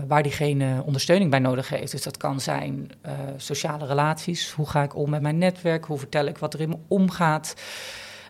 waar 0.07 0.23
diegene 0.23 0.83
ondersteuning 0.85 1.29
bij 1.29 1.39
nodig 1.39 1.69
heeft. 1.69 1.91
Dus 1.91 2.03
dat 2.03 2.17
kan 2.17 2.41
zijn 2.41 2.91
sociale 3.37 3.85
relaties. 3.85 4.51
Hoe 4.51 4.69
ga 4.69 4.83
ik 4.83 4.95
om 4.95 5.09
met 5.09 5.21
mijn 5.21 5.37
netwerk? 5.37 5.85
Hoe 5.85 5.97
vertel 5.97 6.25
ik 6.25 6.37
wat 6.37 6.53
er 6.53 6.61
in 6.61 6.69
me 6.69 6.77
omgaat? 6.87 7.53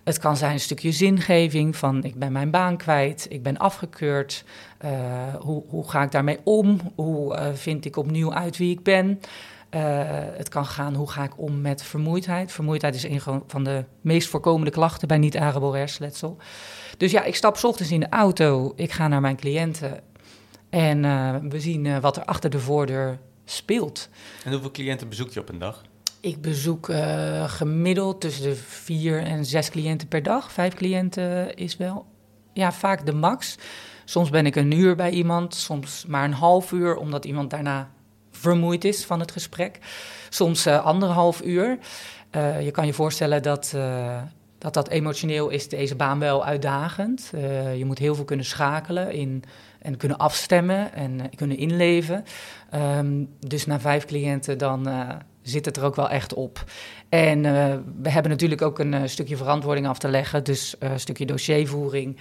Het 0.07 0.19
kan 0.19 0.37
zijn 0.37 0.51
een 0.51 0.59
stukje 0.59 0.91
zingeving 0.91 1.75
van 1.75 2.03
ik 2.03 2.15
ben 2.15 2.31
mijn 2.31 2.51
baan 2.51 2.77
kwijt, 2.77 3.27
ik 3.29 3.43
ben 3.43 3.57
afgekeurd. 3.57 4.43
hoe, 5.39 5.63
hoe 5.67 5.89
ga 5.89 6.03
ik 6.03 6.11
daarmee 6.11 6.39
om? 6.43 6.79
Hoe 6.95 7.51
vind 7.53 7.85
ik 7.85 7.97
opnieuw 7.97 8.33
uit 8.33 8.57
wie 8.57 8.71
ik 8.71 8.83
ben? 8.83 9.19
het 10.37 10.49
kan 10.49 10.65
gaan 10.65 10.93
hoe 10.93 11.09
ga 11.09 11.23
ik 11.23 11.39
om 11.39 11.61
met 11.61 11.83
vermoeidheid. 11.83 12.51
Vermoeidheid 12.51 12.95
is 12.95 13.03
een 13.03 13.21
van 13.47 13.63
de 13.63 13.83
meest 14.01 14.29
voorkomende 14.29 14.71
klachten 14.71 15.07
bij 15.07 15.17
niet-aangeboren 15.17 15.79
hersenletsel. 15.79 16.37
Dus 16.97 17.11
ja, 17.11 17.23
ik 17.23 17.35
stap 17.35 17.63
ochtends 17.63 17.91
in 17.91 17.99
de 17.99 18.09
auto, 18.09 18.73
ik 18.75 18.91
ga 18.91 19.07
naar 19.07 19.21
mijn 19.21 19.37
cliënten 19.37 19.99
en 20.69 21.01
we 21.49 21.59
zien 21.59 22.01
wat 22.01 22.17
er 22.17 22.25
achter 22.25 22.49
de 22.49 22.59
voordeur 22.59 23.19
speelt. 23.45 24.09
En 24.43 24.51
hoeveel 24.51 24.71
cliënten 24.71 25.09
bezoek 25.09 25.29
je 25.29 25.39
op 25.39 25.49
een 25.49 25.59
dag? 25.59 25.83
Ik 26.21 26.41
bezoek 26.41 26.89
uh, 26.89 27.49
gemiddeld 27.49 28.21
tussen 28.21 28.43
de 28.43 28.55
vier 28.55 29.23
en 29.23 29.45
zes 29.45 29.69
cliënten 29.69 30.07
per 30.07 30.23
dag. 30.23 30.51
Vijf 30.51 30.73
cliënten 30.73 31.55
is 31.55 31.77
wel 31.77 32.05
ja, 32.53 32.71
vaak 32.71 33.05
de 33.05 33.13
max. 33.13 33.55
Soms 34.05 34.29
ben 34.29 34.45
ik 34.45 34.55
een 34.55 34.71
uur 34.71 34.95
bij 34.95 35.09
iemand, 35.09 35.55
soms 35.55 36.05
maar 36.05 36.23
een 36.23 36.33
half 36.33 36.71
uur, 36.71 36.95
omdat 36.95 37.25
iemand 37.25 37.49
daarna 37.49 37.91
vermoeid 38.31 38.85
is 38.85 39.05
van 39.05 39.19
het 39.19 39.31
gesprek. 39.31 39.79
Soms 40.29 40.67
anderhalf 40.67 41.41
uur. 41.41 41.77
je 42.61 42.71
kan 42.71 42.85
je 42.85 42.93
voorstellen 42.93 43.43
dat 43.43 43.75
dat 44.57 44.73
dat 44.73 44.87
emotioneel 44.89 45.49
is 45.49 45.69
deze 45.69 45.95
baan 45.95 46.19
wel 46.19 46.45
uitdagend. 46.45 47.31
Je 47.75 47.83
moet 47.85 47.97
heel 47.97 48.15
veel 48.15 48.25
kunnen 48.25 48.45
schakelen 48.45 49.11
in, 49.11 49.43
en 49.87 49.97
kunnen 49.97 50.17
afstemmen 50.17 50.93
en 50.93 51.19
uh, 51.19 51.23
kunnen 51.35 51.57
inleven. 51.57 52.23
Um, 52.75 53.29
dus 53.39 53.65
na 53.65 53.79
vijf 53.79 54.05
cliënten 54.05 54.57
dan 54.57 54.87
uh, 54.87 55.09
zit 55.41 55.65
het 55.65 55.77
er 55.77 55.83
ook 55.83 55.95
wel 55.95 56.09
echt 56.09 56.33
op. 56.33 56.63
En 57.09 57.41
we 58.01 58.09
hebben 58.09 58.31
natuurlijk 58.31 58.61
ook 58.61 58.79
een 58.79 59.09
stukje 59.09 59.37
verantwoording 59.37 59.87
af 59.87 59.97
te 59.97 60.07
leggen. 60.07 60.43
Dus 60.43 60.75
een 60.79 60.99
stukje 60.99 61.25
dossiervoering. 61.25 62.17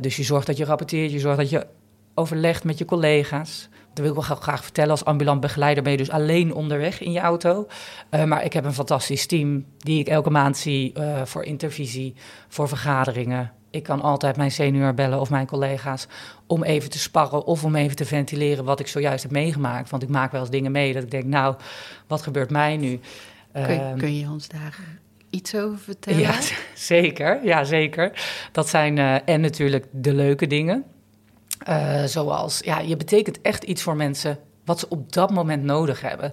dus 0.00 0.16
je 0.16 0.22
zorgt 0.22 0.46
dat 0.46 0.56
je 0.56 0.64
rapporteert, 0.64 1.12
je 1.12 1.18
zorgt 1.18 1.38
dat 1.38 1.50
je 1.50 1.66
overlegt 2.14 2.64
met 2.64 2.78
je 2.78 2.84
collega's. 2.84 3.68
Dat 3.88 3.98
wil 4.04 4.08
ik 4.08 4.26
wel 4.26 4.36
graag 4.36 4.62
vertellen. 4.62 4.90
Als 4.90 5.04
ambulant 5.04 5.40
begeleider 5.40 5.82
ben 5.82 5.92
je 5.92 5.98
dus 5.98 6.10
alleen 6.10 6.54
onderweg 6.54 7.00
in 7.00 7.12
je 7.12 7.20
auto. 7.20 7.66
Maar 8.26 8.44
ik 8.44 8.52
heb 8.52 8.64
een 8.64 8.74
fantastisch 8.74 9.26
team 9.26 9.64
die 9.78 9.98
ik 9.98 10.08
elke 10.08 10.30
maand 10.30 10.56
zie 10.56 10.92
voor 11.24 11.44
intervisie, 11.44 12.14
voor 12.48 12.68
vergaderingen. 12.68 13.52
Ik 13.70 13.82
kan 13.82 14.02
altijd 14.02 14.36
mijn 14.36 14.50
senior 14.50 14.94
bellen 14.94 15.20
of 15.20 15.30
mijn 15.30 15.46
collega's 15.46 16.06
om 16.46 16.62
even 16.62 16.90
te 16.90 16.98
sparren 16.98 17.44
of 17.44 17.64
om 17.64 17.76
even 17.76 17.96
te 17.96 18.04
ventileren 18.04 18.64
wat 18.64 18.80
ik 18.80 18.86
zojuist 18.86 19.22
heb 19.22 19.32
meegemaakt. 19.32 19.90
Want 19.90 20.02
ik 20.02 20.08
maak 20.08 20.32
wel 20.32 20.40
eens 20.40 20.50
dingen 20.50 20.72
mee 20.72 20.92
dat 20.92 21.02
ik 21.02 21.10
denk, 21.10 21.24
nou, 21.24 21.54
wat 22.06 22.22
gebeurt 22.22 22.50
mij 22.50 22.76
nu? 22.76 23.00
Kun, 23.52 23.70
uh, 23.70 23.92
kun 23.96 24.16
je 24.16 24.28
ons 24.28 24.48
daar 24.48 24.78
iets 25.30 25.54
over 25.54 25.78
vertellen? 25.78 26.20
Ja, 26.20 26.34
zeker. 26.74 27.44
Ja, 27.44 27.64
zeker. 27.64 28.12
Dat 28.52 28.68
zijn 28.68 28.98
en 29.24 29.40
natuurlijk 29.40 29.86
de 29.90 30.14
leuke 30.14 30.46
dingen. 30.46 30.84
Uh, 31.68 32.04
zoals, 32.04 32.60
ja, 32.64 32.78
je 32.78 32.96
betekent 32.96 33.40
echt 33.40 33.62
iets 33.64 33.82
voor 33.82 33.96
mensen 33.96 34.38
wat 34.70 34.78
ze 34.78 34.88
op 34.88 35.12
dat 35.12 35.30
moment 35.30 35.62
nodig 35.62 36.00
hebben. 36.00 36.32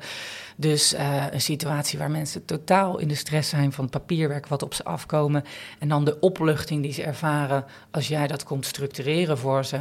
Dus 0.56 0.94
uh, 0.94 1.26
een 1.32 1.42
situatie 1.42 2.00
waar 2.00 2.12
mensen 2.12 2.46
totaal 2.46 2.98
in 2.98 3.08
de 3.08 3.16
stress 3.16 3.50
zijn 3.50 3.72
van 3.72 3.90
papierwerk 3.90 4.48
wat 4.48 4.64
op 4.64 4.74
ze 4.74 4.84
afkomen. 4.84 5.44
En 5.80 5.88
dan 5.88 6.06
de 6.06 6.20
opluchting 6.20 6.82
die 6.84 6.94
ze 6.94 7.04
ervaren 7.04 7.66
als 7.92 8.08
jij 8.08 8.28
dat 8.28 8.44
komt 8.44 8.66
structureren 8.66 9.38
voor 9.38 9.66
ze. 9.66 9.80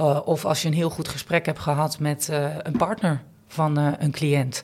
Uh, 0.00 0.20
of 0.24 0.44
als 0.44 0.62
je 0.62 0.68
een 0.68 0.74
heel 0.74 0.90
goed 0.90 1.08
gesprek 1.08 1.46
hebt 1.46 1.58
gehad 1.58 1.98
met 1.98 2.28
een 2.62 2.76
partner 2.76 3.22
van 3.48 3.76
een 3.76 4.10
cliënt. 4.10 4.62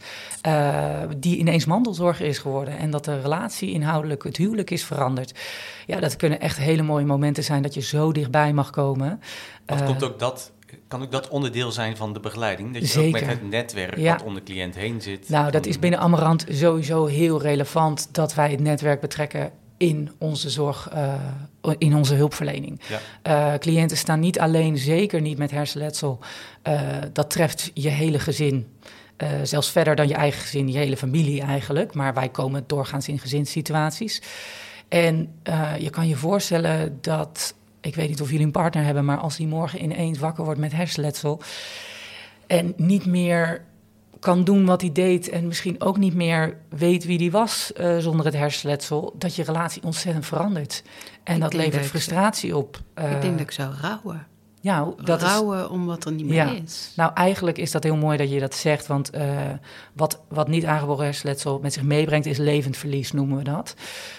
Die 1.18 1.36
ineens 1.36 1.64
mandelzorger 1.64 2.26
is 2.26 2.38
geworden. 2.38 2.78
En 2.78 2.90
dat 2.90 3.04
de 3.04 3.20
relatie 3.20 3.70
inhoudelijk, 3.70 4.22
het 4.22 4.36
huwelijk 4.36 4.70
is 4.70 4.84
veranderd. 4.84 5.38
Ja, 5.86 6.00
dat 6.00 6.16
kunnen 6.16 6.40
echt 6.40 6.56
hele 6.56 6.82
mooie 6.82 7.04
momenten 7.04 7.44
zijn 7.44 7.62
dat 7.62 7.74
je 7.74 7.80
zo 7.82 8.12
dichtbij 8.12 8.52
mag 8.52 8.70
komen. 8.70 9.20
Wat 9.66 9.84
komt 9.84 10.04
ook 10.04 10.18
dat 10.18 10.52
kan 10.88 11.02
ook 11.02 11.12
dat 11.12 11.28
onderdeel 11.28 11.72
zijn 11.72 11.96
van 11.96 12.12
de 12.12 12.20
begeleiding? 12.20 12.72
Dat 12.72 12.82
je 12.82 12.88
Zeker. 12.88 13.20
ook 13.20 13.26
met 13.26 13.38
het 13.38 13.50
netwerk 13.50 13.96
ja. 13.96 14.12
wat 14.12 14.22
om 14.22 14.34
de 14.34 14.42
cliënt 14.42 14.74
heen 14.74 15.00
zit. 15.00 15.28
Nou, 15.28 15.50
dat 15.50 15.66
is 15.66 15.78
binnen 15.78 16.00
Amarant 16.00 16.46
sowieso 16.48 17.06
heel 17.06 17.42
relevant 17.42 18.08
dat 18.12 18.34
wij 18.34 18.50
het 18.50 18.60
netwerk 18.60 19.00
betrekken 19.00 19.52
in 19.76 20.10
onze 20.18 20.50
zorg, 20.50 20.90
uh, 20.94 21.14
in 21.78 21.96
onze 21.96 22.14
hulpverlening. 22.14 22.80
Ja. 22.88 23.52
Uh, 23.52 23.58
cliënten 23.58 23.96
staan 23.96 24.20
niet 24.20 24.38
alleen, 24.38 24.78
zeker 24.78 25.20
niet 25.20 25.38
met 25.38 25.50
hersenletsel. 25.50 26.18
Uh, 26.68 26.80
dat 27.12 27.30
treft 27.30 27.70
je 27.74 27.88
hele 27.88 28.18
gezin. 28.18 28.66
zelfs 29.42 29.70
verder 29.70 29.94
dan 29.94 30.08
je 30.08 30.14
eigen 30.14 30.40
gezin, 30.40 30.68
je 30.68 30.78
hele 30.78 30.96
familie 30.96 31.42
eigenlijk. 31.42 31.94
Maar 31.94 32.14
wij 32.14 32.28
komen 32.28 32.64
doorgaans 32.66 33.08
in 33.08 33.18
gezinssituaties. 33.18 34.22
En 34.88 35.34
je 35.78 35.90
kan 35.90 36.08
je 36.08 36.16
voorstellen 36.16 36.98
dat, 37.00 37.54
ik 37.80 37.94
weet 37.94 38.08
niet 38.08 38.20
of 38.20 38.30
jullie 38.30 38.46
een 38.46 38.52
partner 38.52 38.84
hebben, 38.84 39.04
maar 39.04 39.18
als 39.18 39.36
die 39.36 39.46
morgen 39.46 39.82
ineens 39.82 40.18
wakker 40.18 40.44
wordt 40.44 40.60
met 40.60 40.72
hersenletsel 40.72 41.40
en 42.46 42.72
niet 42.76 43.06
meer 43.06 43.68
kan 44.20 44.44
doen 44.44 44.64
wat 44.64 44.80
hij 44.80 44.92
deed 44.92 45.28
en 45.28 45.46
misschien 45.46 45.80
ook 45.80 45.96
niet 45.96 46.14
meer 46.14 46.56
weet 46.68 47.04
wie 47.04 47.18
hij 47.18 47.30
was 47.30 47.72
uh, 47.80 47.98
zonder 47.98 48.24
het 48.26 48.34
hersenletsel, 48.34 49.14
dat 49.18 49.34
je 49.34 49.42
relatie 49.42 49.82
ontzettend 49.82 50.26
verandert. 50.26 50.82
En 51.22 51.34
ik 51.34 51.40
dat 51.40 51.54
levert 51.54 51.86
frustratie 51.86 52.56
op. 52.56 52.80
Uh, 52.98 53.12
ik 53.12 53.20
denk 53.20 53.32
dat 53.32 53.40
ik 53.40 53.50
zou 53.50 53.74
rouwen. 53.80 54.26
Ja, 54.60 54.88
dat 55.04 55.22
rouwen 55.22 55.58
is, 55.58 55.68
om 55.68 55.86
wat 55.86 56.04
er 56.04 56.12
niet 56.12 56.26
meer 56.26 56.34
ja, 56.34 56.50
is. 56.64 56.92
Nou, 56.96 57.12
eigenlijk 57.14 57.58
is 57.58 57.70
dat 57.70 57.82
heel 57.82 57.96
mooi 57.96 58.16
dat 58.16 58.30
je 58.30 58.40
dat 58.40 58.54
zegt, 58.54 58.86
want 58.86 59.14
uh, 59.14 59.22
wat, 59.92 60.20
wat 60.28 60.48
niet 60.48 60.64
aangeboren 60.64 61.04
hersenletsel 61.04 61.58
met 61.62 61.72
zich 61.72 61.82
meebrengt 61.82 62.26
is 62.26 62.38
levend 62.38 62.76
verlies, 62.76 63.12
noemen 63.12 63.36
we 63.36 63.44
dat. 63.44 63.74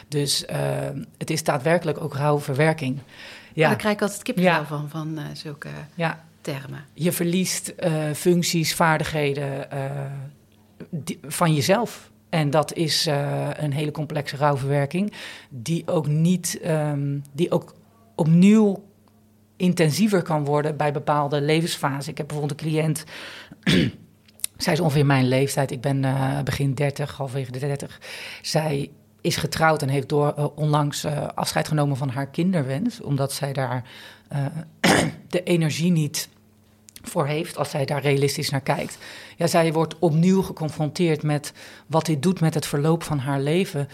Dus 0.07 0.45
het 1.17 1.29
is 1.29 1.43
daadwerkelijk 1.43 2.01
ook 2.03 2.15
rouwverwerking. 2.15 2.99
Ja. 3.53 3.67
Daar 3.67 3.77
krijg 3.77 3.95
ik 3.95 4.01
altijd 4.01 4.23
kippenvel 4.23 4.51
ja. 4.51 4.65
van, 4.65 4.89
van 4.89 5.19
zulke... 5.33 5.69
Ja 5.95 6.23
termen. 6.41 6.85
Je 6.93 7.11
verliest 7.11 7.73
uh, 7.79 8.11
functies, 8.13 8.73
vaardigheden 8.73 9.67
uh, 9.73 9.91
die, 10.89 11.19
van 11.27 11.53
jezelf. 11.53 12.11
En 12.29 12.49
dat 12.49 12.73
is 12.73 13.05
een 13.53 13.73
hele 13.73 13.91
complexe 13.91 14.37
rouwverwerking, 14.37 15.13
die 15.49 15.87
ook 15.87 16.07
niet, 16.07 16.59
um, 16.65 17.23
die 17.31 17.51
ook 17.51 17.75
opnieuw 18.15 18.83
intensiever 19.57 20.21
kan 20.21 20.45
worden 20.45 20.77
bij 20.77 20.91
bepaalde 20.91 21.41
levensfasen. 21.41 22.11
Ik 22.11 22.17
heb 22.17 22.27
bijvoorbeeld 22.27 22.61
een 22.61 22.67
cliënt, 22.67 23.03
zij 24.63 24.73
is 24.73 24.79
ongeveer 24.79 25.05
mijn 25.05 25.27
leeftijd, 25.27 25.71
ik 25.71 25.81
ben 25.81 26.05
begin 26.43 26.73
30, 26.73 27.17
halverwege 27.17 27.51
de 27.51 27.59
30. 27.59 27.99
Zij 28.41 28.91
is 29.21 29.35
getrouwd 29.35 29.81
en 29.81 29.89
heeft 29.89 30.09
door, 30.09 30.33
uh, 30.37 30.45
onlangs 30.55 31.05
uh, 31.05 31.27
afscheid 31.27 31.67
genomen 31.67 31.97
van 31.97 32.09
haar 32.09 32.27
kinderwens, 32.27 33.01
omdat 33.01 33.33
zij 33.33 33.53
daar 33.53 33.83
uh, 34.33 34.45
de 35.27 35.43
energie 35.43 35.91
niet 35.91 36.29
voor 37.01 37.27
heeft, 37.27 37.57
als 37.57 37.69
zij 37.69 37.85
daar 37.85 38.01
realistisch 38.01 38.49
naar 38.49 38.61
kijkt. 38.61 38.97
Ja, 39.37 39.47
zij 39.47 39.73
wordt 39.73 39.99
opnieuw 39.99 40.41
geconfronteerd 40.41 41.23
met 41.23 41.53
wat 41.87 42.05
dit 42.05 42.21
doet 42.21 42.39
met 42.39 42.53
het 42.53 42.65
verloop 42.65 43.03
van 43.03 43.19
haar 43.19 43.41
leven, 43.41 43.87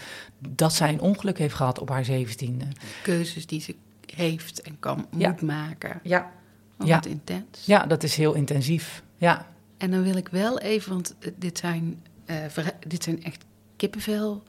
dat 0.48 0.72
zij 0.72 0.88
een 0.88 1.00
ongeluk 1.00 1.38
heeft 1.38 1.54
gehad 1.54 1.78
op 1.78 1.88
haar 1.88 2.04
zeventiende. 2.04 2.64
Keuzes 3.02 3.46
die 3.46 3.60
ze 3.60 3.74
heeft 4.14 4.60
en 4.60 4.76
kan, 4.78 5.06
ja. 5.16 5.28
moet 5.28 5.42
maken. 5.42 6.00
Ja. 6.02 6.30
Oh, 6.78 6.86
ja. 6.86 7.04
intens. 7.04 7.64
Ja, 7.64 7.86
dat 7.86 8.02
is 8.02 8.16
heel 8.16 8.34
intensief. 8.34 9.02
Ja. 9.16 9.46
En 9.76 9.90
dan 9.90 10.02
wil 10.02 10.16
ik 10.16 10.28
wel 10.28 10.58
even, 10.58 10.92
want 10.92 11.14
dit 11.36 11.58
zijn, 11.58 12.02
uh, 12.26 12.36
dit 12.86 13.02
zijn 13.02 13.24
echt 13.24 13.44
kippenvel 13.76 14.42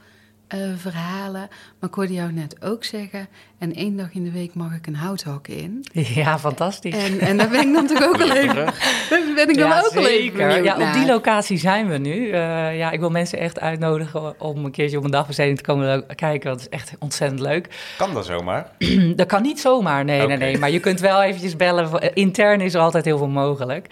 uh, 0.55 0.59
verhalen. 0.77 1.47
Maar 1.79 1.89
ik 1.89 1.95
hoorde 1.95 2.13
jou 2.13 2.31
net 2.31 2.55
ook 2.63 2.83
zeggen... 2.83 3.27
en 3.57 3.73
één 3.73 3.97
dag 3.97 4.13
in 4.13 4.23
de 4.23 4.31
week 4.31 4.53
mag 4.53 4.73
ik 4.75 4.87
een 4.87 4.95
houthok 4.95 5.47
in. 5.47 5.85
Ja, 5.91 6.39
fantastisch. 6.39 6.95
En, 6.95 7.19
en 7.19 7.37
daar 7.37 7.49
ben 7.49 7.67
ik 7.67 7.73
dan 7.73 7.83
natuurlijk 7.83 8.13
ook 8.13 8.21
al 8.21 8.35
even... 8.35 8.65
Daar 9.09 9.21
ben 9.35 9.49
ik 9.49 9.57
dan 9.57 9.69
ja, 9.69 9.79
ook 9.79 9.95
al 9.95 10.07
even 10.07 10.63
Ja, 10.63 10.87
op 10.87 10.93
die 10.93 11.05
locatie 11.05 11.57
zijn 11.57 11.87
we 11.87 11.97
nu. 11.97 12.15
Uh, 12.15 12.77
ja, 12.77 12.91
ik 12.91 12.99
wil 12.99 13.09
mensen 13.09 13.39
echt 13.39 13.59
uitnodigen 13.59 14.41
om 14.41 14.65
een 14.65 14.71
keertje 14.71 14.97
op 14.97 15.03
een 15.03 15.11
dagbesteding 15.11 15.57
te 15.57 15.63
komen 15.63 16.05
kijken. 16.15 16.49
Dat 16.49 16.59
is 16.59 16.69
echt 16.69 16.93
ontzettend 16.99 17.39
leuk. 17.39 17.93
Kan 17.97 18.13
dat 18.13 18.25
zomaar? 18.25 18.71
dat 19.15 19.27
kan 19.27 19.41
niet 19.41 19.59
zomaar, 19.59 20.05
nee, 20.05 20.23
okay. 20.23 20.35
nee, 20.35 20.37
nee. 20.37 20.57
Maar 20.57 20.71
je 20.71 20.79
kunt 20.79 20.99
wel 20.99 21.21
eventjes 21.21 21.55
bellen. 21.55 22.13
Intern 22.13 22.61
is 22.61 22.73
er 22.73 22.81
altijd 22.81 23.05
heel 23.05 23.17
veel 23.17 23.27
mogelijk. 23.27 23.87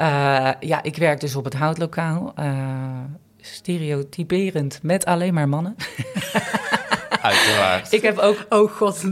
Uh, 0.00 0.50
ja, 0.60 0.82
ik 0.82 0.96
werk 0.96 1.20
dus 1.20 1.36
op 1.36 1.44
het 1.44 1.54
houtlokaal 1.54 2.34
stereotyperend 3.52 4.78
met 4.82 5.04
alleen 5.04 5.34
maar 5.34 5.48
mannen. 5.48 5.74
Uiteraard. 7.26 7.92
Ik 7.92 8.02
heb 8.02 8.18
ook 8.18 8.46
Oh 8.48 8.70
god, 8.70 9.04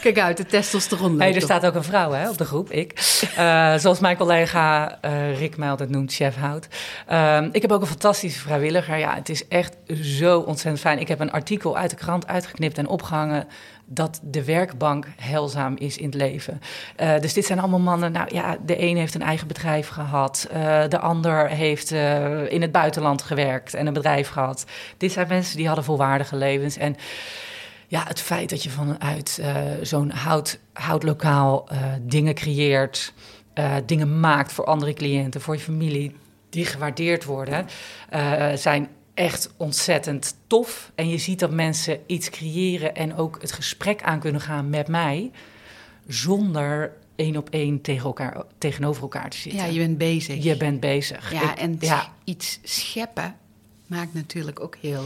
kijk 0.00 0.18
uit, 0.18 0.36
de 0.36 0.46
testosteron 0.46 1.20
Hey, 1.20 1.28
er 1.30 1.36
op. 1.36 1.42
staat 1.42 1.66
ook 1.66 1.74
een 1.74 1.84
vrouw 1.84 2.12
hè, 2.12 2.28
op 2.30 2.38
de 2.38 2.44
groep, 2.44 2.70
ik. 2.70 2.92
Eh, 3.36 3.74
zoals 3.74 4.00
mijn 4.00 4.16
collega 4.16 4.98
eh, 5.00 5.38
Rick 5.38 5.56
mij 5.56 5.70
altijd 5.70 5.90
noemt, 5.90 6.12
chef 6.12 6.36
Hout. 6.36 6.68
Ehm, 7.06 7.48
ik 7.52 7.62
heb 7.62 7.72
ook 7.72 7.80
een 7.80 7.86
fantastische 7.86 8.40
vrijwilliger. 8.40 8.98
Ja, 8.98 9.14
het 9.14 9.28
is 9.28 9.48
echt 9.48 9.76
zo 10.02 10.38
ontzettend 10.38 10.80
fijn. 10.80 10.98
Ik 10.98 11.08
heb 11.08 11.20
een 11.20 11.32
artikel 11.32 11.76
uit 11.76 11.90
de 11.90 11.96
krant 11.96 12.26
uitgeknipt 12.26 12.78
en 12.78 12.88
opgehangen... 12.88 13.46
dat 13.86 14.20
de 14.22 14.44
werkbank 14.44 15.06
heilzaam 15.16 15.76
is 15.78 15.96
in 15.96 16.04
het 16.04 16.14
leven. 16.14 16.60
Eh, 16.96 17.18
dus 17.20 17.32
dit 17.32 17.44
zijn 17.46 17.58
allemaal 17.58 17.78
mannen... 17.78 18.12
Nou 18.12 18.34
ja, 18.34 18.56
de 18.66 18.82
een 18.82 18.96
heeft 18.96 19.14
een 19.14 19.22
eigen 19.22 19.46
bedrijf 19.48 19.88
gehad. 19.88 20.48
eh, 20.50 20.88
de 20.88 20.98
ander 20.98 21.48
heeft 21.48 21.92
eh, 21.92 22.52
in 22.52 22.62
het 22.62 22.72
buitenland 22.72 23.22
gewerkt 23.22 23.74
en 23.74 23.86
een 23.86 23.92
bedrijf 23.92 24.28
gehad. 24.28 24.64
Dit 24.96 25.12
zijn 25.12 25.28
mensen 25.28 25.56
die 25.56 25.66
hadden 25.66 25.84
volwaardige 25.84 26.36
levens. 26.36 26.76
En 26.76 26.96
ja, 27.92 28.04
het 28.06 28.20
feit 28.20 28.50
dat 28.50 28.62
je 28.62 28.70
vanuit 28.70 29.38
eh, 29.42 29.64
zo'n 29.82 30.10
hout, 30.10 30.58
houtlokaal 30.72 31.68
eh, 31.68 31.92
dingen 32.02 32.34
creëert, 32.34 33.12
eh, 33.54 33.74
dingen 33.86 34.20
maakt 34.20 34.52
voor 34.52 34.64
andere 34.64 34.92
cliënten, 34.92 35.40
voor 35.40 35.54
je 35.54 35.60
familie, 35.60 36.16
die 36.50 36.64
gewaardeerd 36.66 37.24
worden, 37.24 37.66
zijn 38.54 38.88
echt 39.14 39.50
ontzettend 39.56 40.36
tof. 40.46 40.92
En 40.94 41.08
je 41.08 41.18
ziet 41.18 41.38
dat 41.38 41.50
mensen 41.50 41.98
iets 42.06 42.30
creëren 42.30 42.94
en 42.94 43.16
ook 43.16 43.38
het 43.40 43.52
gesprek 43.52 44.02
aan 44.02 44.20
kunnen 44.20 44.40
gaan 44.40 44.70
met 44.70 44.88
mij, 44.88 45.30
zonder 46.06 46.92
één 47.16 47.36
op 47.36 47.50
één 47.50 47.80
tegen 47.80 48.04
elkaar, 48.04 48.42
tegenover 48.58 49.02
elkaar 49.02 49.30
te 49.30 49.36
zitten. 49.36 49.60
Ja, 49.60 49.66
je 49.66 49.78
bent 49.78 49.98
bezig. 49.98 50.42
Je 50.44 50.56
bent 50.56 50.80
bezig. 50.80 51.32
Ja, 51.32 51.52
Ik- 51.52 51.58
en 51.58 51.76
ja, 51.80 52.12
iets 52.24 52.58
scheppen 52.62 53.36
maakt 53.86 54.14
natuurlijk 54.14 54.60
ook 54.60 54.76
heel, 54.80 55.04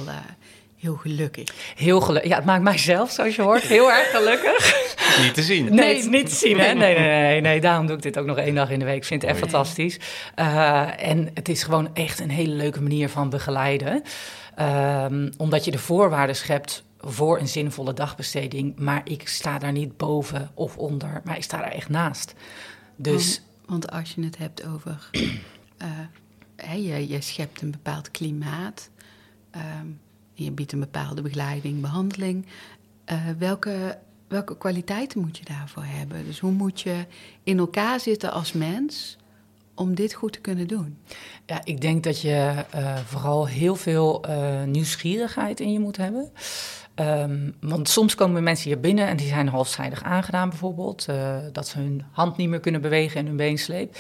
heel 0.76 0.96
gelukkig. 0.96 1.74
heel 1.76 2.00
gelukkig. 2.00 2.30
Ja, 2.30 2.36
het 2.36 2.44
maakt 2.44 2.62
mijzelf, 2.62 3.10
zoals 3.10 3.36
je 3.36 3.42
hoort, 3.42 3.62
heel 3.62 3.92
erg 3.92 4.10
gelukkig. 4.10 4.84
Niet 5.22 5.34
te 5.34 5.42
zien. 5.42 5.74
Nee, 5.74 6.08
niet 6.08 6.28
te 6.28 6.34
zien, 6.34 6.58
hè? 6.58 6.72
Nee, 6.74 6.98
nee, 6.98 7.08
nee, 7.08 7.40
nee. 7.40 7.60
Daarom 7.60 7.86
doe 7.86 7.96
ik 7.96 8.02
dit 8.02 8.18
ook 8.18 8.26
nog 8.26 8.38
één 8.38 8.54
dag 8.54 8.70
in 8.70 8.78
de 8.78 8.84
week. 8.84 8.96
Ik 8.96 9.04
vind 9.04 9.22
het 9.22 9.30
echt 9.30 9.40
fantastisch. 9.40 9.98
Eh, 10.34 11.08
en 11.10 11.30
het 11.34 11.48
is 11.48 11.62
gewoon 11.62 11.94
echt 11.94 12.20
een 12.20 12.30
hele 12.30 12.54
leuke 12.54 12.82
manier 12.82 13.08
van 13.08 13.30
begeleiden. 13.30 14.02
Ehm, 14.54 15.30
omdat 15.36 15.64
je 15.64 15.70
de 15.70 15.78
voorwaarden 15.78 16.36
schept 16.36 16.84
voor 17.00 17.38
een 17.40 17.48
zinvolle 17.48 17.92
dagbesteding. 17.94 18.78
Maar 18.78 19.00
ik 19.04 19.28
sta 19.28 19.58
daar 19.58 19.72
niet 19.72 19.96
boven 19.96 20.50
of 20.54 20.76
onder, 20.76 21.20
maar 21.24 21.36
ik 21.36 21.42
sta 21.42 21.58
daar 21.58 21.72
echt 21.72 21.88
naast. 21.88 22.34
Dus 22.96 23.42
Want, 23.66 23.84
want 23.84 23.90
als 24.00 24.12
je 24.14 24.24
het 24.24 24.38
hebt 24.38 24.66
over... 24.66 25.08
eh, 25.78 25.88
hè, 26.56 26.74
je, 26.74 27.08
je 27.08 27.20
schept 27.20 27.62
een 27.62 27.70
bepaald 27.70 28.10
klimaat. 28.10 28.90
ehm, 29.50 29.86
je 30.44 30.50
biedt 30.50 30.72
een 30.72 30.80
bepaalde 30.80 31.22
begeleiding, 31.22 31.80
behandeling. 31.80 32.46
eh, 33.04 33.18
welke, 33.38 33.98
welke 34.28 34.58
kwaliteiten 34.58 35.20
moet 35.20 35.38
je 35.38 35.44
daarvoor 35.44 35.84
hebben? 35.86 36.24
Dus 36.24 36.38
hoe 36.38 36.52
moet 36.52 36.80
je 36.80 37.06
in 37.42 37.58
elkaar 37.58 38.00
zitten 38.00 38.32
als 38.32 38.52
mens 38.52 39.16
om 39.74 39.94
dit 39.94 40.14
goed 40.14 40.32
te 40.32 40.40
kunnen 40.40 40.66
doen? 40.66 40.98
Ja, 41.46 41.60
ik 41.64 41.80
denk 41.80 42.04
dat 42.04 42.20
je 42.20 42.64
eh, 42.70 42.96
vooral 42.96 43.46
heel 43.46 43.76
veel 43.76 44.24
eh, 44.24 44.62
nieuwsgierigheid 44.62 45.60
in 45.60 45.72
je 45.72 45.80
moet 45.80 45.96
hebben. 45.96 46.30
Ehm, 46.94 47.50
want 47.60 47.88
soms 47.88 48.14
komen 48.14 48.42
mensen 48.42 48.70
hier 48.70 48.80
binnen 48.80 49.08
en 49.08 49.16
die 49.16 49.28
zijn 49.28 49.48
halfzijdig 49.48 50.02
aangedaan 50.02 50.48
bijvoorbeeld. 50.48 51.06
dat 51.52 51.68
ze 51.68 51.78
hun 51.78 52.04
hand 52.10 52.36
niet 52.36 52.48
meer 52.48 52.60
kunnen 52.60 52.80
bewegen 52.80 53.20
en 53.20 53.26
hun 53.26 53.36
been 53.36 53.58
sleept. 53.58 53.98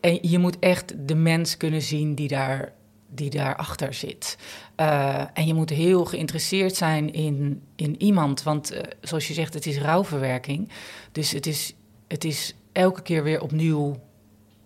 En 0.00 0.18
je 0.22 0.38
moet 0.38 0.58
echt 0.58 1.08
de 1.08 1.14
mens 1.14 1.56
kunnen 1.56 1.82
zien 1.82 2.14
die 2.14 2.28
daar 2.28 2.72
die 3.08 3.30
daarachter 3.30 3.94
zit. 3.94 4.38
Eh, 4.74 5.24
en 5.32 5.46
je 5.46 5.54
moet 5.54 5.70
heel 5.70 6.04
geïnteresseerd 6.04 6.76
zijn 6.76 7.12
in, 7.12 7.62
in 7.76 8.02
iemand. 8.02 8.42
Want 8.42 8.70
eh, 8.70 8.82
zoals 9.00 9.28
je 9.28 9.34
zegt, 9.34 9.54
het 9.54 9.66
is 9.66 9.78
rouwverwerking. 9.78 10.68
Dus 11.12 11.30
het 11.30 11.46
is, 11.46 11.74
het 12.08 12.24
is 12.24 12.54
elke 12.72 13.02
keer 13.02 13.22
weer 13.22 13.40
opnieuw 13.40 13.96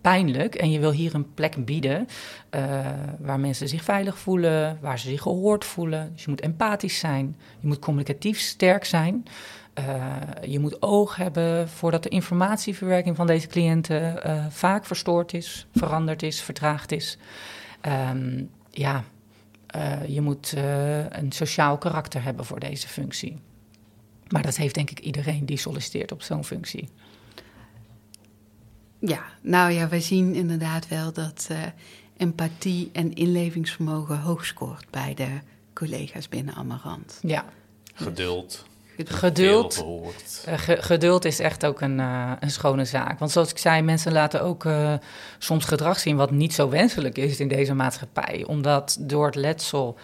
pijnlijk. 0.01 0.55
En 0.55 0.71
je 0.71 0.79
wil 0.79 0.93
hier 0.93 1.15
een 1.15 1.35
plek 1.35 1.65
bieden 1.65 2.07
eh, 2.51 2.63
waar 3.19 3.41
mensen 3.41 3.69
zich 3.69 3.85
veilig 3.85 4.19
voelen, 4.19 4.79
waar 4.81 4.99
ze 4.99 5.09
zich 5.09 5.23
gehoord 5.23 5.65
voelen. 5.65 6.11
Dus 6.13 6.25
je 6.25 6.31
moet 6.31 6.41
empathisch 6.41 6.99
zijn, 6.99 7.37
je 7.61 7.67
moet 7.67 7.79
communicatief 7.79 8.39
sterk 8.39 8.85
zijn. 8.85 9.25
Je 10.47 10.59
moet 10.59 10.83
oog 10.83 11.17
hebben 11.17 11.69
voordat 11.69 12.03
de 12.03 12.09
informatieverwerking 12.09 13.17
van 13.17 13.27
deze 13.27 13.47
cliënten 13.47 14.23
vaak 14.51 14.85
verstoord 14.85 15.33
is, 15.33 15.67
veranderd 15.75 16.23
is, 16.23 16.41
vertraagd 16.41 16.93
is. 16.93 17.19
Ehm, 17.81 18.45
ja, 18.71 19.05
eh, 19.67 20.09
je 20.09 20.21
moet 20.21 20.53
eh, 20.53 21.11
een 21.11 21.33
sociaal 21.33 21.79
karakter 21.79 22.23
hebben 22.23 22.45
voor 22.45 22.61
deze 22.61 22.89
functie. 22.89 23.39
Maar 24.29 24.43
dat 24.43 24.57
heeft 24.57 24.75
denk 24.75 24.91
ik 24.91 25.01
iedereen 25.01 25.47
die 25.47 25.57
solliciteert 25.57 26.13
op 26.13 26.23
zo'n 26.23 26.45
functie. 26.45 26.89
Ja, 28.99 29.25
nou 29.41 29.71
ja, 29.73 29.89
wij 29.89 30.01
zien 30.01 30.35
inderdaad 30.35 30.89
wel 30.89 31.13
dat 31.13 31.47
eh, 31.51 31.63
empathie 32.17 32.91
en 32.93 33.15
inlevingsvermogen 33.15 34.21
hoog 34.21 34.47
scoort 34.47 34.91
bij 34.91 35.15
de 35.15 35.39
collega's 35.73 36.29
binnen 36.29 36.55
Amarant. 36.55 37.19
Ja, 37.23 37.45
Geduld. 37.95 38.65
Geduld. 39.09 39.75
Eh, 40.45 40.59
ge- 40.59 40.83
geduld 40.83 41.25
is 41.25 41.39
echt 41.39 41.67
ook 41.67 41.81
een, 41.81 42.01
eh, 42.01 42.33
een 42.41 42.51
schone 42.51 42.85
zaak. 42.85 43.19
Want 43.19 43.31
zoals 43.31 43.51
ik 43.51 43.59
zei, 43.59 43.83
mensen 43.83 44.13
laten 44.13 44.43
ook 44.43 44.65
eh, 44.65 44.93
soms 45.39 45.65
gedrag 45.65 45.99
zien 45.99 46.17
wat 46.17 46.31
niet 46.31 46.55
zo 46.55 46.69
wenselijk 46.69 47.19
is 47.19 47.41
in 47.41 47.49
deze 47.49 47.75
maatschappij. 47.75 48.45
Omdat 48.47 48.97
door 49.01 49.27
het 49.27 49.35
letsel, 49.35 49.97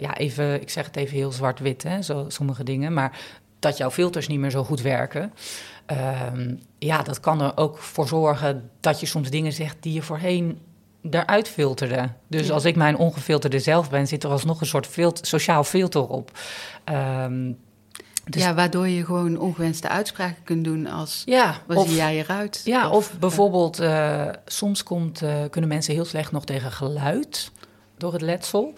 ja, 0.00 0.16
even, 0.16 0.60
ik 0.60 0.70
zeg 0.70 0.86
het 0.86 0.96
even 0.96 1.16
heel 1.16 1.32
zwart-wit, 1.32 1.82
hè, 1.82 2.02
zo, 2.02 2.24
sommige 2.28 2.64
dingen, 2.64 2.92
maar 2.92 3.18
dat 3.58 3.76
jouw 3.76 3.90
filters 3.90 4.26
niet 4.28 4.38
meer 4.38 4.50
zo 4.50 4.64
goed 4.64 4.80
werken. 4.80 5.32
Ehm, 5.86 6.54
ja, 6.78 7.02
dat 7.02 7.20
kan 7.20 7.40
er 7.40 7.52
ook 7.56 7.78
voor 7.78 8.08
zorgen 8.08 8.70
dat 8.80 9.00
je 9.00 9.06
soms 9.06 9.30
dingen 9.30 9.52
zegt 9.52 9.76
die 9.80 9.92
je 9.92 10.02
voorheen 10.02 10.60
eruit 11.10 11.48
filterde. 11.48 12.08
Dus 12.28 12.46
Ja. 12.46 12.52
als 12.52 12.64
ik 12.64 12.76
mijn 12.76 12.96
ongefilterde 12.96 13.58
zelf 13.58 13.90
ben, 13.90 14.06
zit 14.06 14.24
er 14.24 14.30
alsnog 14.30 14.60
een 14.60 14.66
soort 14.66 14.86
filter, 14.86 15.26
sociaal 15.26 15.64
filter 15.64 16.08
op. 16.08 16.38
Ehm, 16.84 17.52
dus- 18.24 18.42
ja, 18.42 18.54
waardoor 18.54 18.88
je 18.88 19.04
gewoon 19.04 19.38
ongewenste 19.38 19.88
uitspraken 19.88 20.42
kunt 20.44 20.64
doen 20.64 20.86
als... 20.86 21.22
ja, 21.24 21.56
of, 21.68 21.86
zie 21.88 21.96
jij 21.96 22.18
eruit? 22.18 22.60
ja, 22.64 22.90
of 22.90 23.12
bijvoorbeeld, 23.18 23.78
eh, 23.78 24.28
soms 24.46 24.82
komt, 24.82 25.22
eh, 25.22 25.34
kunnen 25.50 25.70
mensen 25.70 25.94
heel 25.94 26.04
slecht 26.04 26.32
nog 26.32 26.44
tegen 26.44 26.72
geluid 26.72 27.50
door 28.02 28.12
het 28.12 28.22
letsel. 28.22 28.72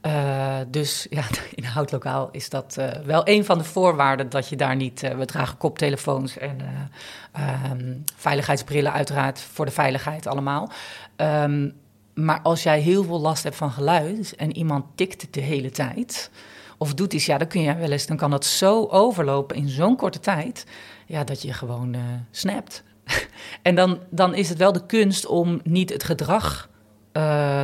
Eh, 0.00 0.56
dus 0.68 1.06
ja, 1.10 1.22
in 1.54 1.64
houtlokaal 1.64 2.28
is 2.32 2.48
dat 2.48 2.76
eh, 2.76 2.88
wel 3.04 3.28
een 3.28 3.44
van 3.44 3.58
de 3.58 3.64
voorwaarden 3.64 4.30
dat 4.30 4.48
je 4.48 4.56
daar 4.56 4.76
niet... 4.76 5.02
eh, 5.02 5.16
we 5.16 5.24
dragen 5.24 5.56
koptelefoons 5.56 6.38
en 6.38 6.58
eh, 6.60 7.42
ehm, 7.64 7.94
veiligheidsbrillen 8.16 8.92
uiteraard 8.92 9.40
voor 9.40 9.64
de 9.64 9.70
veiligheid 9.70 10.26
allemaal. 10.26 10.70
Ehm, 11.16 11.70
maar 12.14 12.40
als 12.42 12.62
jij 12.62 12.80
heel 12.80 13.04
veel 13.04 13.20
last 13.20 13.42
hebt 13.42 13.56
van 13.56 13.70
geluid 13.70 14.34
en 14.36 14.56
iemand 14.56 14.84
tikt 14.94 15.34
de 15.34 15.40
hele 15.40 15.70
tijd... 15.70 16.30
of 16.78 16.94
doet 16.94 17.12
iets, 17.12 17.26
ja, 17.26 17.38
dan 17.38 17.48
kun 17.48 17.60
je 17.60 17.74
wel 17.74 17.90
eens... 17.90 18.06
dan 18.06 18.16
kan 18.16 18.30
dat 18.30 18.44
zo 18.44 18.86
overlopen 18.86 19.56
in 19.56 19.68
zo'n 19.68 19.96
korte 19.96 20.20
tijd... 20.20 20.66
ja, 21.06 21.24
dat 21.24 21.42
je 21.42 21.52
gewoon 21.52 21.96
snapt. 22.30 22.82
en 23.62 23.74
dan, 23.74 23.98
dan 24.10 24.34
is 24.34 24.48
het 24.48 24.58
wel 24.58 24.72
de 24.72 24.86
kunst 24.86 25.26
om 25.26 25.60
niet 25.64 25.90
het 25.90 26.04
gedrag 26.04 26.70
eh, 27.12 27.62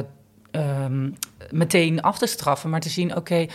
ehm, 0.56 1.10
meteen 1.50 2.02
af 2.02 2.18
te 2.18 2.26
straffen, 2.26 2.70
maar 2.70 2.80
te 2.80 2.88
zien, 2.88 3.16
oké, 3.16 3.46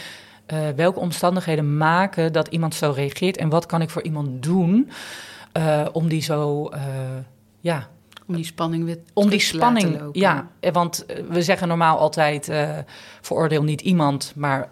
eh, 0.45 0.69
welke 0.75 0.99
omstandigheden 0.99 1.77
maken 1.77 2.33
dat 2.33 2.47
iemand 2.47 2.75
zo 2.75 2.91
reageert 2.95 3.37
en 3.37 3.49
wat 3.49 3.65
kan 3.65 3.81
ik 3.81 3.89
voor 3.89 4.03
iemand 4.03 4.43
doen 4.43 4.91
eh, 5.51 5.85
om 5.91 6.07
die 6.07 6.21
zo, 6.21 6.67
eh, 6.67 6.81
ja, 7.59 7.87
Om 8.27 8.35
die 8.35 8.45
spanning 8.45 8.85
weer 8.85 8.97
om 9.13 9.29
die 9.29 9.39
terug 9.39 9.51
te 9.51 9.57
laten 9.57 9.77
spanning, 9.77 10.01
lopen. 10.01 10.21
ja, 10.21 10.47
want 10.71 11.05
we 11.29 11.41
zeggen 11.41 11.67
normaal 11.67 11.97
altijd, 11.97 12.51
veroordeel 13.21 13.63
niet 13.63 13.81
iemand, 13.81 14.33
maar 14.35 14.69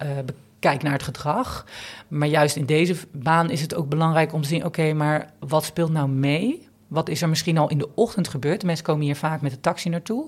bekijk 0.60 0.84
naar 0.84 0.94
het 0.94 1.04
gedrag. 1.04 1.66
Maar 2.08 2.28
juist 2.28 2.56
in 2.56 2.66
deze 2.66 2.96
baan 3.12 3.50
is 3.50 3.62
het 3.62 3.76
ook 3.76 3.90
belangrijk 3.90 4.34
om 4.34 4.42
te 4.42 4.48
zien, 4.48 4.66
oké, 4.66 4.94
maar 4.94 5.34
wat 5.40 5.64
speelt 5.64 5.92
nou 5.92 6.10
mee? 6.10 6.68
Wat 6.88 7.10
is 7.10 7.22
er 7.22 7.30
misschien 7.30 7.58
al 7.58 7.70
in 7.70 7.78
de 7.78 7.90
ochtend 7.96 8.28
gebeurd? 8.28 8.64
Mensen 8.64 8.86
komen 8.86 9.06
hier 9.06 9.16
vaak 9.16 9.42
met 9.42 9.52
de 9.52 9.60
taxi 9.60 9.90
naartoe. 9.90 10.28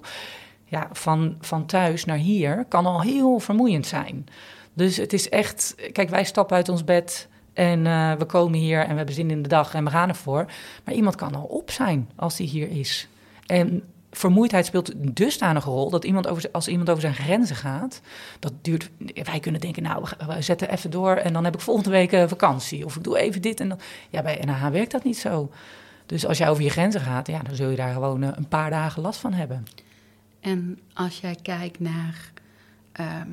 Ja, 0.71 0.89
van, 0.91 1.35
van 1.39 1.65
thuis 1.65 2.05
naar 2.05 2.17
hier 2.17 2.65
kan 2.67 2.85
al 2.85 3.01
heel 3.01 3.39
vermoeiend 3.39 3.87
zijn. 3.87 4.25
Dus 4.73 4.97
het 4.97 5.13
is 5.13 5.29
echt, 5.29 5.75
kijk, 5.91 6.09
wij 6.09 6.23
stappen 6.23 6.55
uit 6.55 6.69
ons 6.69 6.83
bed 6.83 7.27
en 7.53 7.87
eh, 7.87 8.13
we 8.13 8.25
komen 8.25 8.59
hier 8.59 8.81
en 8.81 8.89
we 8.89 8.95
hebben 8.95 9.15
zin 9.15 9.31
in 9.31 9.41
de 9.41 9.49
dag 9.49 9.73
en 9.73 9.83
we 9.83 9.89
gaan 9.89 10.09
ervoor. 10.09 10.45
Maar 10.85 10.93
iemand 10.93 11.15
kan 11.15 11.35
al 11.35 11.43
op 11.43 11.71
zijn 11.71 12.09
als 12.15 12.37
hij 12.37 12.47
hier 12.47 12.69
is. 12.69 13.07
En 13.45 13.83
vermoeidheid 14.11 14.65
speelt 14.65 14.93
een 14.93 15.59
rol 15.59 15.89
dat 15.89 16.05
iemand 16.05 16.27
over, 16.27 16.49
als 16.51 16.67
iemand 16.67 16.89
over 16.89 17.01
zijn 17.01 17.15
grenzen 17.15 17.55
gaat, 17.55 18.01
dat 18.39 18.53
duurt. 18.61 18.89
Wij 19.23 19.39
kunnen 19.39 19.61
denken, 19.61 19.83
nou, 19.83 20.05
we 20.27 20.41
zetten 20.41 20.69
even 20.69 20.91
door 20.91 21.15
en 21.15 21.33
dan 21.33 21.43
heb 21.43 21.53
ik 21.53 21.59
volgende 21.59 21.89
week 21.89 22.11
eh, 22.11 22.27
vakantie. 22.27 22.85
Of 22.85 22.95
ik 22.95 23.03
doe 23.03 23.19
even 23.19 23.41
dit 23.41 23.59
en 23.59 23.69
dan. 23.69 23.79
Ja, 24.09 24.21
bij 24.21 24.41
NH 24.45 24.69
werkt 24.69 24.91
dat 24.91 25.03
niet 25.03 25.17
zo. 25.17 25.51
Dus 26.05 26.25
als 26.25 26.37
jij 26.37 26.49
over 26.49 26.63
je 26.63 26.69
grenzen 26.69 27.01
gaat, 27.01 27.27
ja, 27.27 27.39
dan 27.39 27.55
zul 27.55 27.69
je 27.69 27.75
daar 27.75 27.93
gewoon 27.93 28.23
eh, 28.23 28.29
een 28.33 28.47
paar 28.47 28.69
dagen 28.69 29.01
last 29.01 29.19
van 29.19 29.33
hebben. 29.33 29.65
En 30.41 30.79
als 30.93 31.19
jij 31.19 31.35
kijkt 31.41 31.79
naar... 31.79 32.31
ehm, 32.91 33.29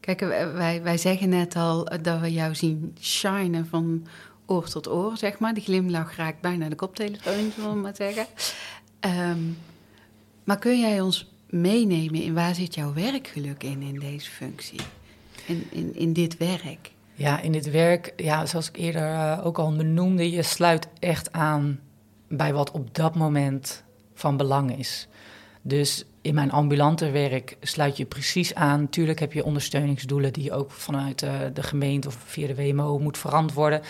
Kijk, 0.00 0.20
wij, 0.54 0.82
wij 0.82 0.96
zeggen 0.98 1.28
net 1.28 1.56
al 1.56 1.88
dat 2.02 2.20
we 2.20 2.32
jou 2.32 2.54
zien 2.54 2.96
shinen 3.00 3.66
van 3.66 4.06
oor 4.46 4.68
tot 4.68 4.88
oor, 4.88 5.16
zeg 5.16 5.38
maar. 5.38 5.54
De 5.54 5.60
glimlach 5.60 6.16
raakt 6.16 6.40
bijna 6.40 6.68
de 6.68 6.74
koptelefoon, 6.74 7.52
zullen 7.54 7.70
we 7.70 7.76
maar 7.76 7.96
zeggen. 7.96 8.26
Ehm, 9.00 9.38
maar 10.44 10.58
kun 10.58 10.80
jij 10.80 11.00
ons 11.00 11.32
meenemen 11.48 12.22
in 12.22 12.34
waar 12.34 12.54
zit 12.54 12.74
jouw 12.74 12.92
werkgeluk 12.92 13.62
in, 13.62 13.82
in 13.82 13.98
deze 13.98 14.30
functie? 14.30 14.80
In, 15.46 15.66
in, 15.70 15.94
in 15.94 16.12
dit 16.12 16.36
werk? 16.36 16.92
Ja, 17.14 17.40
in 17.40 17.52
dit 17.52 17.70
werk, 17.70 18.12
ja, 18.16 18.46
zoals 18.46 18.68
ik 18.68 18.76
eerder 18.76 19.02
uh, 19.12 19.40
ook 19.46 19.58
al 19.58 19.76
benoemde, 19.76 20.30
je 20.30 20.42
sluit 20.42 20.88
echt 20.98 21.32
aan 21.32 21.80
bij 22.28 22.52
wat 22.52 22.70
op 22.70 22.94
dat 22.94 23.14
moment 23.14 23.84
van 24.14 24.36
belang 24.36 24.78
is. 24.78 25.08
Dus 25.66 26.04
in 26.20 26.34
mijn 26.34 26.50
ambulante 26.50 27.10
werk 27.10 27.56
sluit 27.60 27.96
je 27.96 28.04
precies 28.04 28.54
aan. 28.54 28.88
Tuurlijk 28.88 29.18
heb 29.18 29.32
je 29.32 29.44
ondersteuningsdoelen 29.44 30.32
die 30.32 30.52
ook 30.52 30.70
vanuit 30.70 31.22
uh, 31.22 31.32
de 31.54 31.62
gemeente 31.62 32.08
of 32.08 32.16
via 32.24 32.46
de 32.46 32.54
WMO 32.54 32.98
moet 32.98 33.18
verantwoorden. 33.18 33.80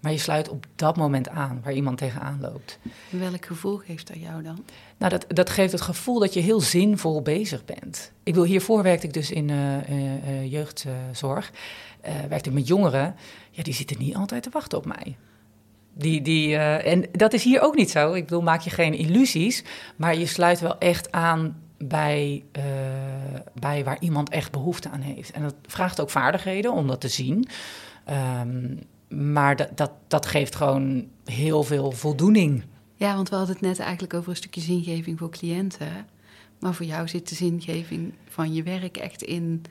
Maar 0.00 0.12
je 0.12 0.18
sluit 0.18 0.48
op 0.48 0.66
dat 0.74 0.96
moment 0.96 1.28
aan 1.28 1.60
waar 1.64 1.72
iemand 1.72 1.98
tegenaan 1.98 2.38
loopt. 2.40 2.78
En 3.10 3.18
welk 3.18 3.46
gevoel 3.46 3.76
geeft 3.76 4.06
dat 4.06 4.20
jou 4.20 4.42
dan? 4.42 4.64
Nou, 4.98 5.10
dat, 5.10 5.24
dat 5.28 5.50
geeft 5.50 5.72
het 5.72 5.80
gevoel 5.80 6.18
dat 6.18 6.34
je 6.34 6.40
heel 6.40 6.60
zinvol 6.60 7.22
bezig 7.22 7.64
bent. 7.64 8.12
Ik 8.22 8.34
wil, 8.34 8.44
hiervoor 8.44 8.82
werkte 8.82 9.06
ik 9.06 9.12
dus 9.12 9.30
in 9.30 9.48
uh, 9.48 9.88
uh, 9.88 10.52
jeugdzorg. 10.52 11.52
werkte 12.28 12.48
ik 12.48 12.54
met 12.54 12.66
jongeren. 12.66 13.14
Ja, 13.50 13.62
die 13.62 13.74
zitten 13.74 13.98
niet 13.98 14.16
altijd 14.16 14.42
te 14.42 14.50
wachten 14.52 14.78
op 14.78 14.86
mij. 14.86 15.16
Die, 15.94 16.22
die, 16.22 16.56
en 16.56 17.04
dat 17.12 17.32
is 17.32 17.44
hier 17.44 17.60
ook 17.60 17.74
niet 17.74 17.90
zo. 17.90 18.12
Ik 18.12 18.24
bedoel, 18.24 18.42
maak 18.42 18.60
je 18.60 18.70
geen 18.70 18.94
illusies. 18.94 19.64
Maar 19.96 20.16
je 20.16 20.26
sluit 20.26 20.60
wel 20.60 20.78
echt 20.78 21.12
aan 21.12 21.56
bij, 21.78 22.44
bij 23.60 23.84
waar 23.84 23.96
iemand 24.00 24.30
echt 24.30 24.50
behoefte 24.50 24.90
aan 24.90 25.00
heeft. 25.00 25.30
En 25.30 25.42
dat 25.42 25.54
vraagt 25.66 26.00
ook 26.00 26.10
vaardigheden 26.10 26.72
om 26.72 26.86
dat 26.86 27.00
te 27.00 27.08
zien. 27.08 27.48
Um, 28.40 28.78
maar 29.08 29.56
dat, 29.56 29.68
dat, 29.74 29.90
dat 30.08 30.26
geeft 30.26 30.54
gewoon 30.54 31.06
heel 31.24 31.62
veel 31.62 31.90
voldoening. 31.90 32.64
Ja, 32.96 33.14
want 33.14 33.28
we 33.28 33.36
hadden 33.36 33.54
het 33.54 33.64
net 33.64 33.78
eigenlijk 33.78 34.14
over 34.14 34.30
een 34.30 34.36
stukje 34.36 34.60
zingeving 34.60 35.18
voor 35.18 35.30
cliënten. 35.30 36.06
Maar 36.58 36.74
voor 36.74 36.86
jou 36.86 37.08
zit 37.08 37.28
de 37.28 37.34
zingeving 37.34 38.14
van 38.28 38.54
je 38.54 38.62
werk 38.62 38.96
echt 38.96 39.22
in 39.22 39.62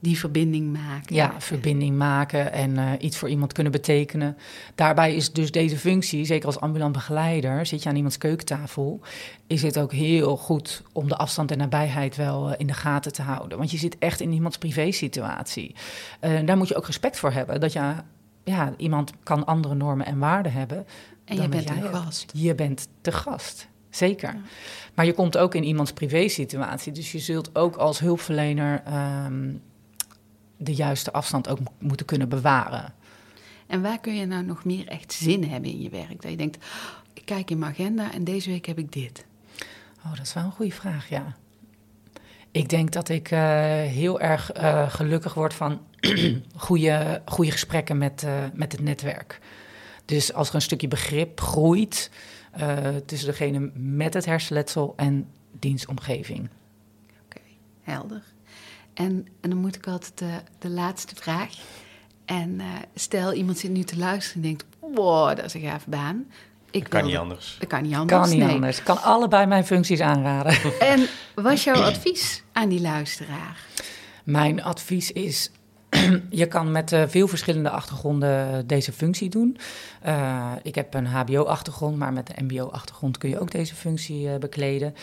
die 0.00 0.18
verbinding 0.18 0.72
maken. 0.72 1.14
Ja, 1.14 1.34
verbinding 1.38 1.96
maken 1.96 2.52
en 2.52 2.70
uh, 2.70 2.90
iets 2.98 3.16
voor 3.16 3.28
iemand 3.28 3.52
kunnen 3.52 3.72
betekenen. 3.72 4.36
Daarbij 4.74 5.14
is 5.14 5.32
dus 5.32 5.50
deze 5.50 5.78
functie, 5.78 6.24
zeker 6.24 6.46
als 6.46 6.60
ambulant 6.60 6.92
begeleider, 6.92 7.66
zit 7.66 7.82
je 7.82 7.88
aan 7.88 7.96
iemands 7.96 8.18
keukentafel, 8.18 9.00
is 9.46 9.62
het 9.62 9.78
ook 9.78 9.92
heel 9.92 10.36
goed 10.36 10.82
om 10.92 11.08
de 11.08 11.16
afstand 11.16 11.50
en 11.50 11.58
nabijheid 11.58 12.16
wel 12.16 12.48
uh, 12.48 12.54
in 12.56 12.66
de 12.66 12.72
gaten 12.72 13.12
te 13.12 13.22
houden. 13.22 13.58
Want 13.58 13.70
je 13.70 13.78
zit 13.78 13.98
echt 13.98 14.20
in 14.20 14.32
iemands 14.32 14.58
privésituatie. 14.58 15.74
Uh, 16.20 16.40
daar 16.44 16.56
moet 16.56 16.68
je 16.68 16.76
ook 16.76 16.86
respect 16.86 17.18
voor 17.18 17.32
hebben. 17.32 17.60
Dat 17.60 17.72
je 17.72 17.94
ja, 18.44 18.74
iemand 18.76 19.12
kan 19.22 19.46
andere 19.46 19.74
normen 19.74 20.06
en 20.06 20.18
waarden 20.18 20.52
hebben. 20.52 20.86
En 21.24 21.42
je 21.42 21.48
bent 21.48 21.70
een 21.70 21.82
gast. 21.82 22.32
Je 22.34 22.54
bent 22.54 22.88
de 23.00 23.12
gast, 23.12 23.68
zeker. 23.90 24.36
Maar 24.94 25.06
je 25.06 25.12
komt 25.12 25.36
ook 25.36 25.54
in 25.54 25.64
iemands 25.64 25.92
privésituatie. 25.92 26.92
Dus 26.92 27.12
je 27.12 27.18
zult 27.18 27.56
ook 27.56 27.76
als 27.76 27.98
hulpverlener 27.98 28.82
um, 29.26 29.60
de 30.60 30.74
juiste 30.74 31.12
afstand 31.12 31.48
ook 31.48 31.58
moeten 31.78 32.06
kunnen 32.06 32.28
bewaren. 32.28 32.94
En 33.66 33.82
waar 33.82 34.00
kun 34.00 34.14
je 34.14 34.26
nou 34.26 34.44
nog 34.44 34.64
meer 34.64 34.86
echt 34.86 35.12
zin 35.12 35.44
hebben 35.44 35.70
in 35.70 35.80
je 35.82 35.88
werk? 35.88 36.22
Dat 36.22 36.30
je 36.30 36.36
denkt, 36.36 36.56
oh, 36.56 36.98
ik 37.12 37.24
kijk 37.24 37.50
in 37.50 37.58
mijn 37.58 37.72
agenda 37.72 38.12
en 38.12 38.24
deze 38.24 38.50
week 38.50 38.66
heb 38.66 38.78
ik 38.78 38.92
dit. 38.92 39.24
Oh, 40.04 40.10
dat 40.10 40.26
is 40.26 40.32
wel 40.32 40.44
een 40.44 40.50
goede 40.50 40.72
vraag, 40.72 41.08
ja. 41.08 41.36
Ik 42.50 42.68
denk 42.68 42.92
dat 42.92 43.08
ik 43.08 43.30
uh, 43.30 43.40
heel 43.82 44.20
erg 44.20 44.56
uh, 44.56 44.90
gelukkig 44.90 45.34
word 45.34 45.54
van 45.54 45.80
goede, 46.56 47.22
goede 47.24 47.50
gesprekken 47.50 47.98
met, 47.98 48.22
uh, 48.22 48.44
met 48.52 48.72
het 48.72 48.80
netwerk. 48.80 49.40
Dus 50.04 50.32
als 50.32 50.48
er 50.48 50.54
een 50.54 50.62
stukje 50.62 50.88
begrip 50.88 51.40
groeit 51.40 52.10
tussen 53.06 53.28
degene 53.28 53.70
met 53.74 54.14
het 54.14 54.24
hersenletsel 54.24 54.92
en 54.96 55.28
dienstomgeving. 55.52 56.38
Oké, 56.38 57.36
okay, 57.38 57.56
helder. 57.82 58.22
En, 58.94 59.26
en 59.40 59.50
dan 59.50 59.58
moet 59.58 59.76
ik 59.76 59.86
altijd 59.86 60.18
de, 60.18 60.40
de 60.58 60.70
laatste 60.70 61.14
vraag. 61.14 61.48
En 62.24 62.60
stel 62.94 63.32
iemand 63.32 63.58
zit 63.58 63.70
nu 63.70 63.82
te 63.82 63.96
luisteren 63.96 64.42
en 64.42 64.48
denkt: 64.48 64.64
wow, 64.80 65.36
dat 65.36 65.44
is 65.44 65.54
een 65.54 65.60
gaaf 65.60 65.86
baan. 65.86 66.26
Ik 66.70 66.88
kan 66.88 67.04
niet 67.04 67.16
anders. 67.16 67.56
Dat 67.58 67.68
kan 67.68 67.82
niet 67.82 67.94
anders. 67.94 68.20
Kan 68.20 68.30
niet 68.30 68.46
nee. 68.46 68.54
anders. 68.54 68.78
Ik 68.78 68.84
kan 68.84 69.02
allebei 69.02 69.46
mijn 69.46 69.66
functies 69.66 70.00
aanraden. 70.00 70.52
En 70.80 71.06
wat 71.34 71.52
is 71.52 71.64
jouw 71.64 71.82
advies 71.82 72.42
aan 72.52 72.68
die 72.68 72.80
luisteraar? 72.80 73.66
Mijn 74.24 74.62
advies 74.62 75.12
is 75.12 75.50
je 76.30 76.46
kan 76.46 76.72
met 76.72 76.92
uh, 76.92 77.02
veel 77.06 77.28
verschillende 77.28 77.70
achtergronden 77.70 78.66
deze 78.66 78.92
functie 78.92 79.28
doen. 79.28 79.56
Uh, 80.06 80.52
ik 80.62 80.74
heb 80.74 80.94
een 80.94 81.06
HBO-achtergrond, 81.06 81.96
maar 81.96 82.12
met 82.12 82.30
een 82.34 82.44
MBO-achtergrond 82.44 83.18
kun 83.18 83.28
je 83.28 83.40
ook 83.40 83.50
deze 83.50 83.74
functie 83.74 84.26
uh, 84.26 84.36
bekleden. 84.36 84.94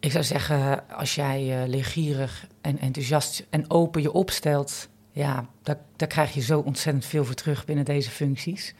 Ik 0.00 0.10
zou 0.10 0.24
zeggen, 0.24 0.88
als 0.90 1.14
jij 1.14 1.68
leergierig 1.68 2.46
en 2.60 2.78
enthousiast 2.78 3.46
en 3.50 3.70
open 3.70 4.02
je 4.02 4.12
opstelt, 4.12 4.88
ja, 5.12 5.46
daar, 5.62 5.78
daar 5.96 6.08
krijg 6.08 6.34
je 6.34 6.40
zo 6.40 6.60
ontzettend 6.60 7.04
veel 7.04 7.24
voor 7.24 7.34
terug 7.34 7.64
binnen 7.64 7.84
deze 7.84 8.10
functies. 8.10 8.74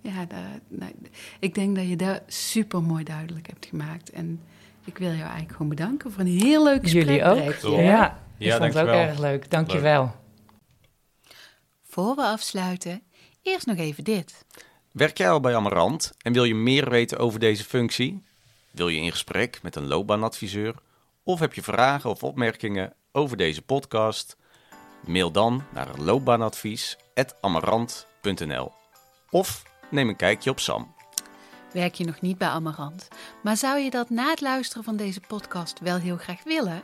Ja, 0.00 0.24
daar, 0.24 0.60
nou, 0.68 0.92
ik 1.40 1.54
denk 1.54 1.76
dat 1.76 1.88
je 1.88 1.96
dat 1.96 2.22
super 2.26 2.82
mooi 2.82 3.04
duidelijk 3.04 3.46
hebt 3.46 3.66
gemaakt. 3.66 4.10
En 4.10 4.40
ik 4.84 4.98
wil 4.98 5.08
jou 5.08 5.20
eigenlijk 5.20 5.52
gewoon 5.52 5.68
bedanken 5.68 6.12
voor 6.12 6.20
een 6.20 6.40
heel 6.40 6.64
leuk 6.64 6.82
gesprek. 6.82 7.04
Jullie 7.04 7.24
ook. 7.24 7.54
Ja, 7.80 8.22
ja, 8.38 8.54
ik 8.54 8.60
vond 8.60 8.74
het 8.74 8.82
ook 8.82 8.94
erg 8.94 9.18
leuk. 9.18 9.50
Dank 9.50 9.70
je 9.70 9.78
wel. 9.78 10.14
Voor 11.82 12.14
we 12.14 12.22
afsluiten, 12.22 13.02
eerst 13.42 13.66
nog 13.66 13.76
even 13.76 14.04
dit. 14.04 14.44
Werk 14.92 15.18
jij 15.18 15.30
al 15.30 15.40
bij 15.40 15.56
Amarant 15.56 16.12
en 16.18 16.32
wil 16.32 16.44
je 16.44 16.54
meer 16.54 16.90
weten 16.90 17.18
over 17.18 17.40
deze 17.40 17.64
functie? 17.64 18.22
Wil 18.70 18.88
je 18.88 19.00
in 19.00 19.10
gesprek 19.10 19.62
met 19.62 19.76
een 19.76 19.86
loopbaanadviseur? 19.86 20.74
Of 21.22 21.40
heb 21.40 21.54
je 21.54 21.62
vragen 21.62 22.10
of 22.10 22.22
opmerkingen 22.22 22.94
over 23.12 23.36
deze 23.36 23.62
podcast? 23.62 24.36
Mail 25.06 25.30
dan 25.30 25.64
naar 25.72 25.98
loopbaanadvies.amarant.nl 25.98 28.72
Of 29.30 29.62
neem 29.90 30.08
een 30.08 30.16
kijkje 30.16 30.50
op 30.50 30.60
Sam. 30.60 30.94
Werk 31.72 31.94
je 31.94 32.04
nog 32.04 32.20
niet 32.20 32.38
bij 32.38 32.48
Amarant, 32.48 33.08
maar 33.42 33.56
zou 33.56 33.78
je 33.78 33.90
dat 33.90 34.10
na 34.10 34.30
het 34.30 34.40
luisteren 34.40 34.84
van 34.84 34.96
deze 34.96 35.20
podcast 35.20 35.80
wel 35.80 35.98
heel 35.98 36.16
graag 36.16 36.44
willen? 36.44 36.82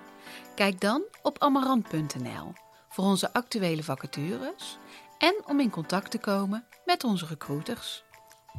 Kijk 0.54 0.80
dan 0.80 1.02
op 1.22 1.38
amarant.nl 1.38 2.52
voor 2.88 3.04
onze 3.04 3.32
actuele 3.32 3.82
vacatures 3.82 4.78
en 5.18 5.34
om 5.46 5.60
in 5.60 5.70
contact 5.70 6.10
te 6.10 6.18
komen 6.18 6.64
met 6.84 7.04
onze 7.04 7.26
recruiters. 7.26 8.02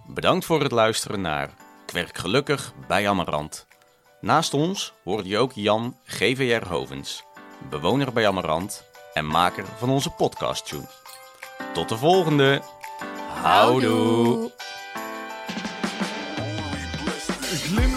Bedankt 0.08 0.46
voor 0.46 0.62
het 0.62 0.72
luisteren 0.72 1.22
naar 1.22 1.50
Kwerk 1.86 2.18
Gelukkig 2.18 2.74
bij 2.88 3.10
Amarant. 3.10 3.68
Naast 4.22 4.54
ons 4.54 4.94
hoorde 5.04 5.30
je 5.30 5.38
ook 5.38 5.52
Jan 5.54 5.98
GVR 6.04 6.68
Hovens, 6.68 7.24
bewoner 7.70 8.14
bij 8.14 8.28
Amarant 8.28 8.84
en 9.14 9.26
maker 9.26 9.66
van 9.78 9.90
onze 9.90 10.10
podcast 10.10 10.68
tune. 10.68 10.90
Tot 11.74 11.90
de 11.90 11.98
volgende! 11.98 12.62
Houdoe! 13.42 14.52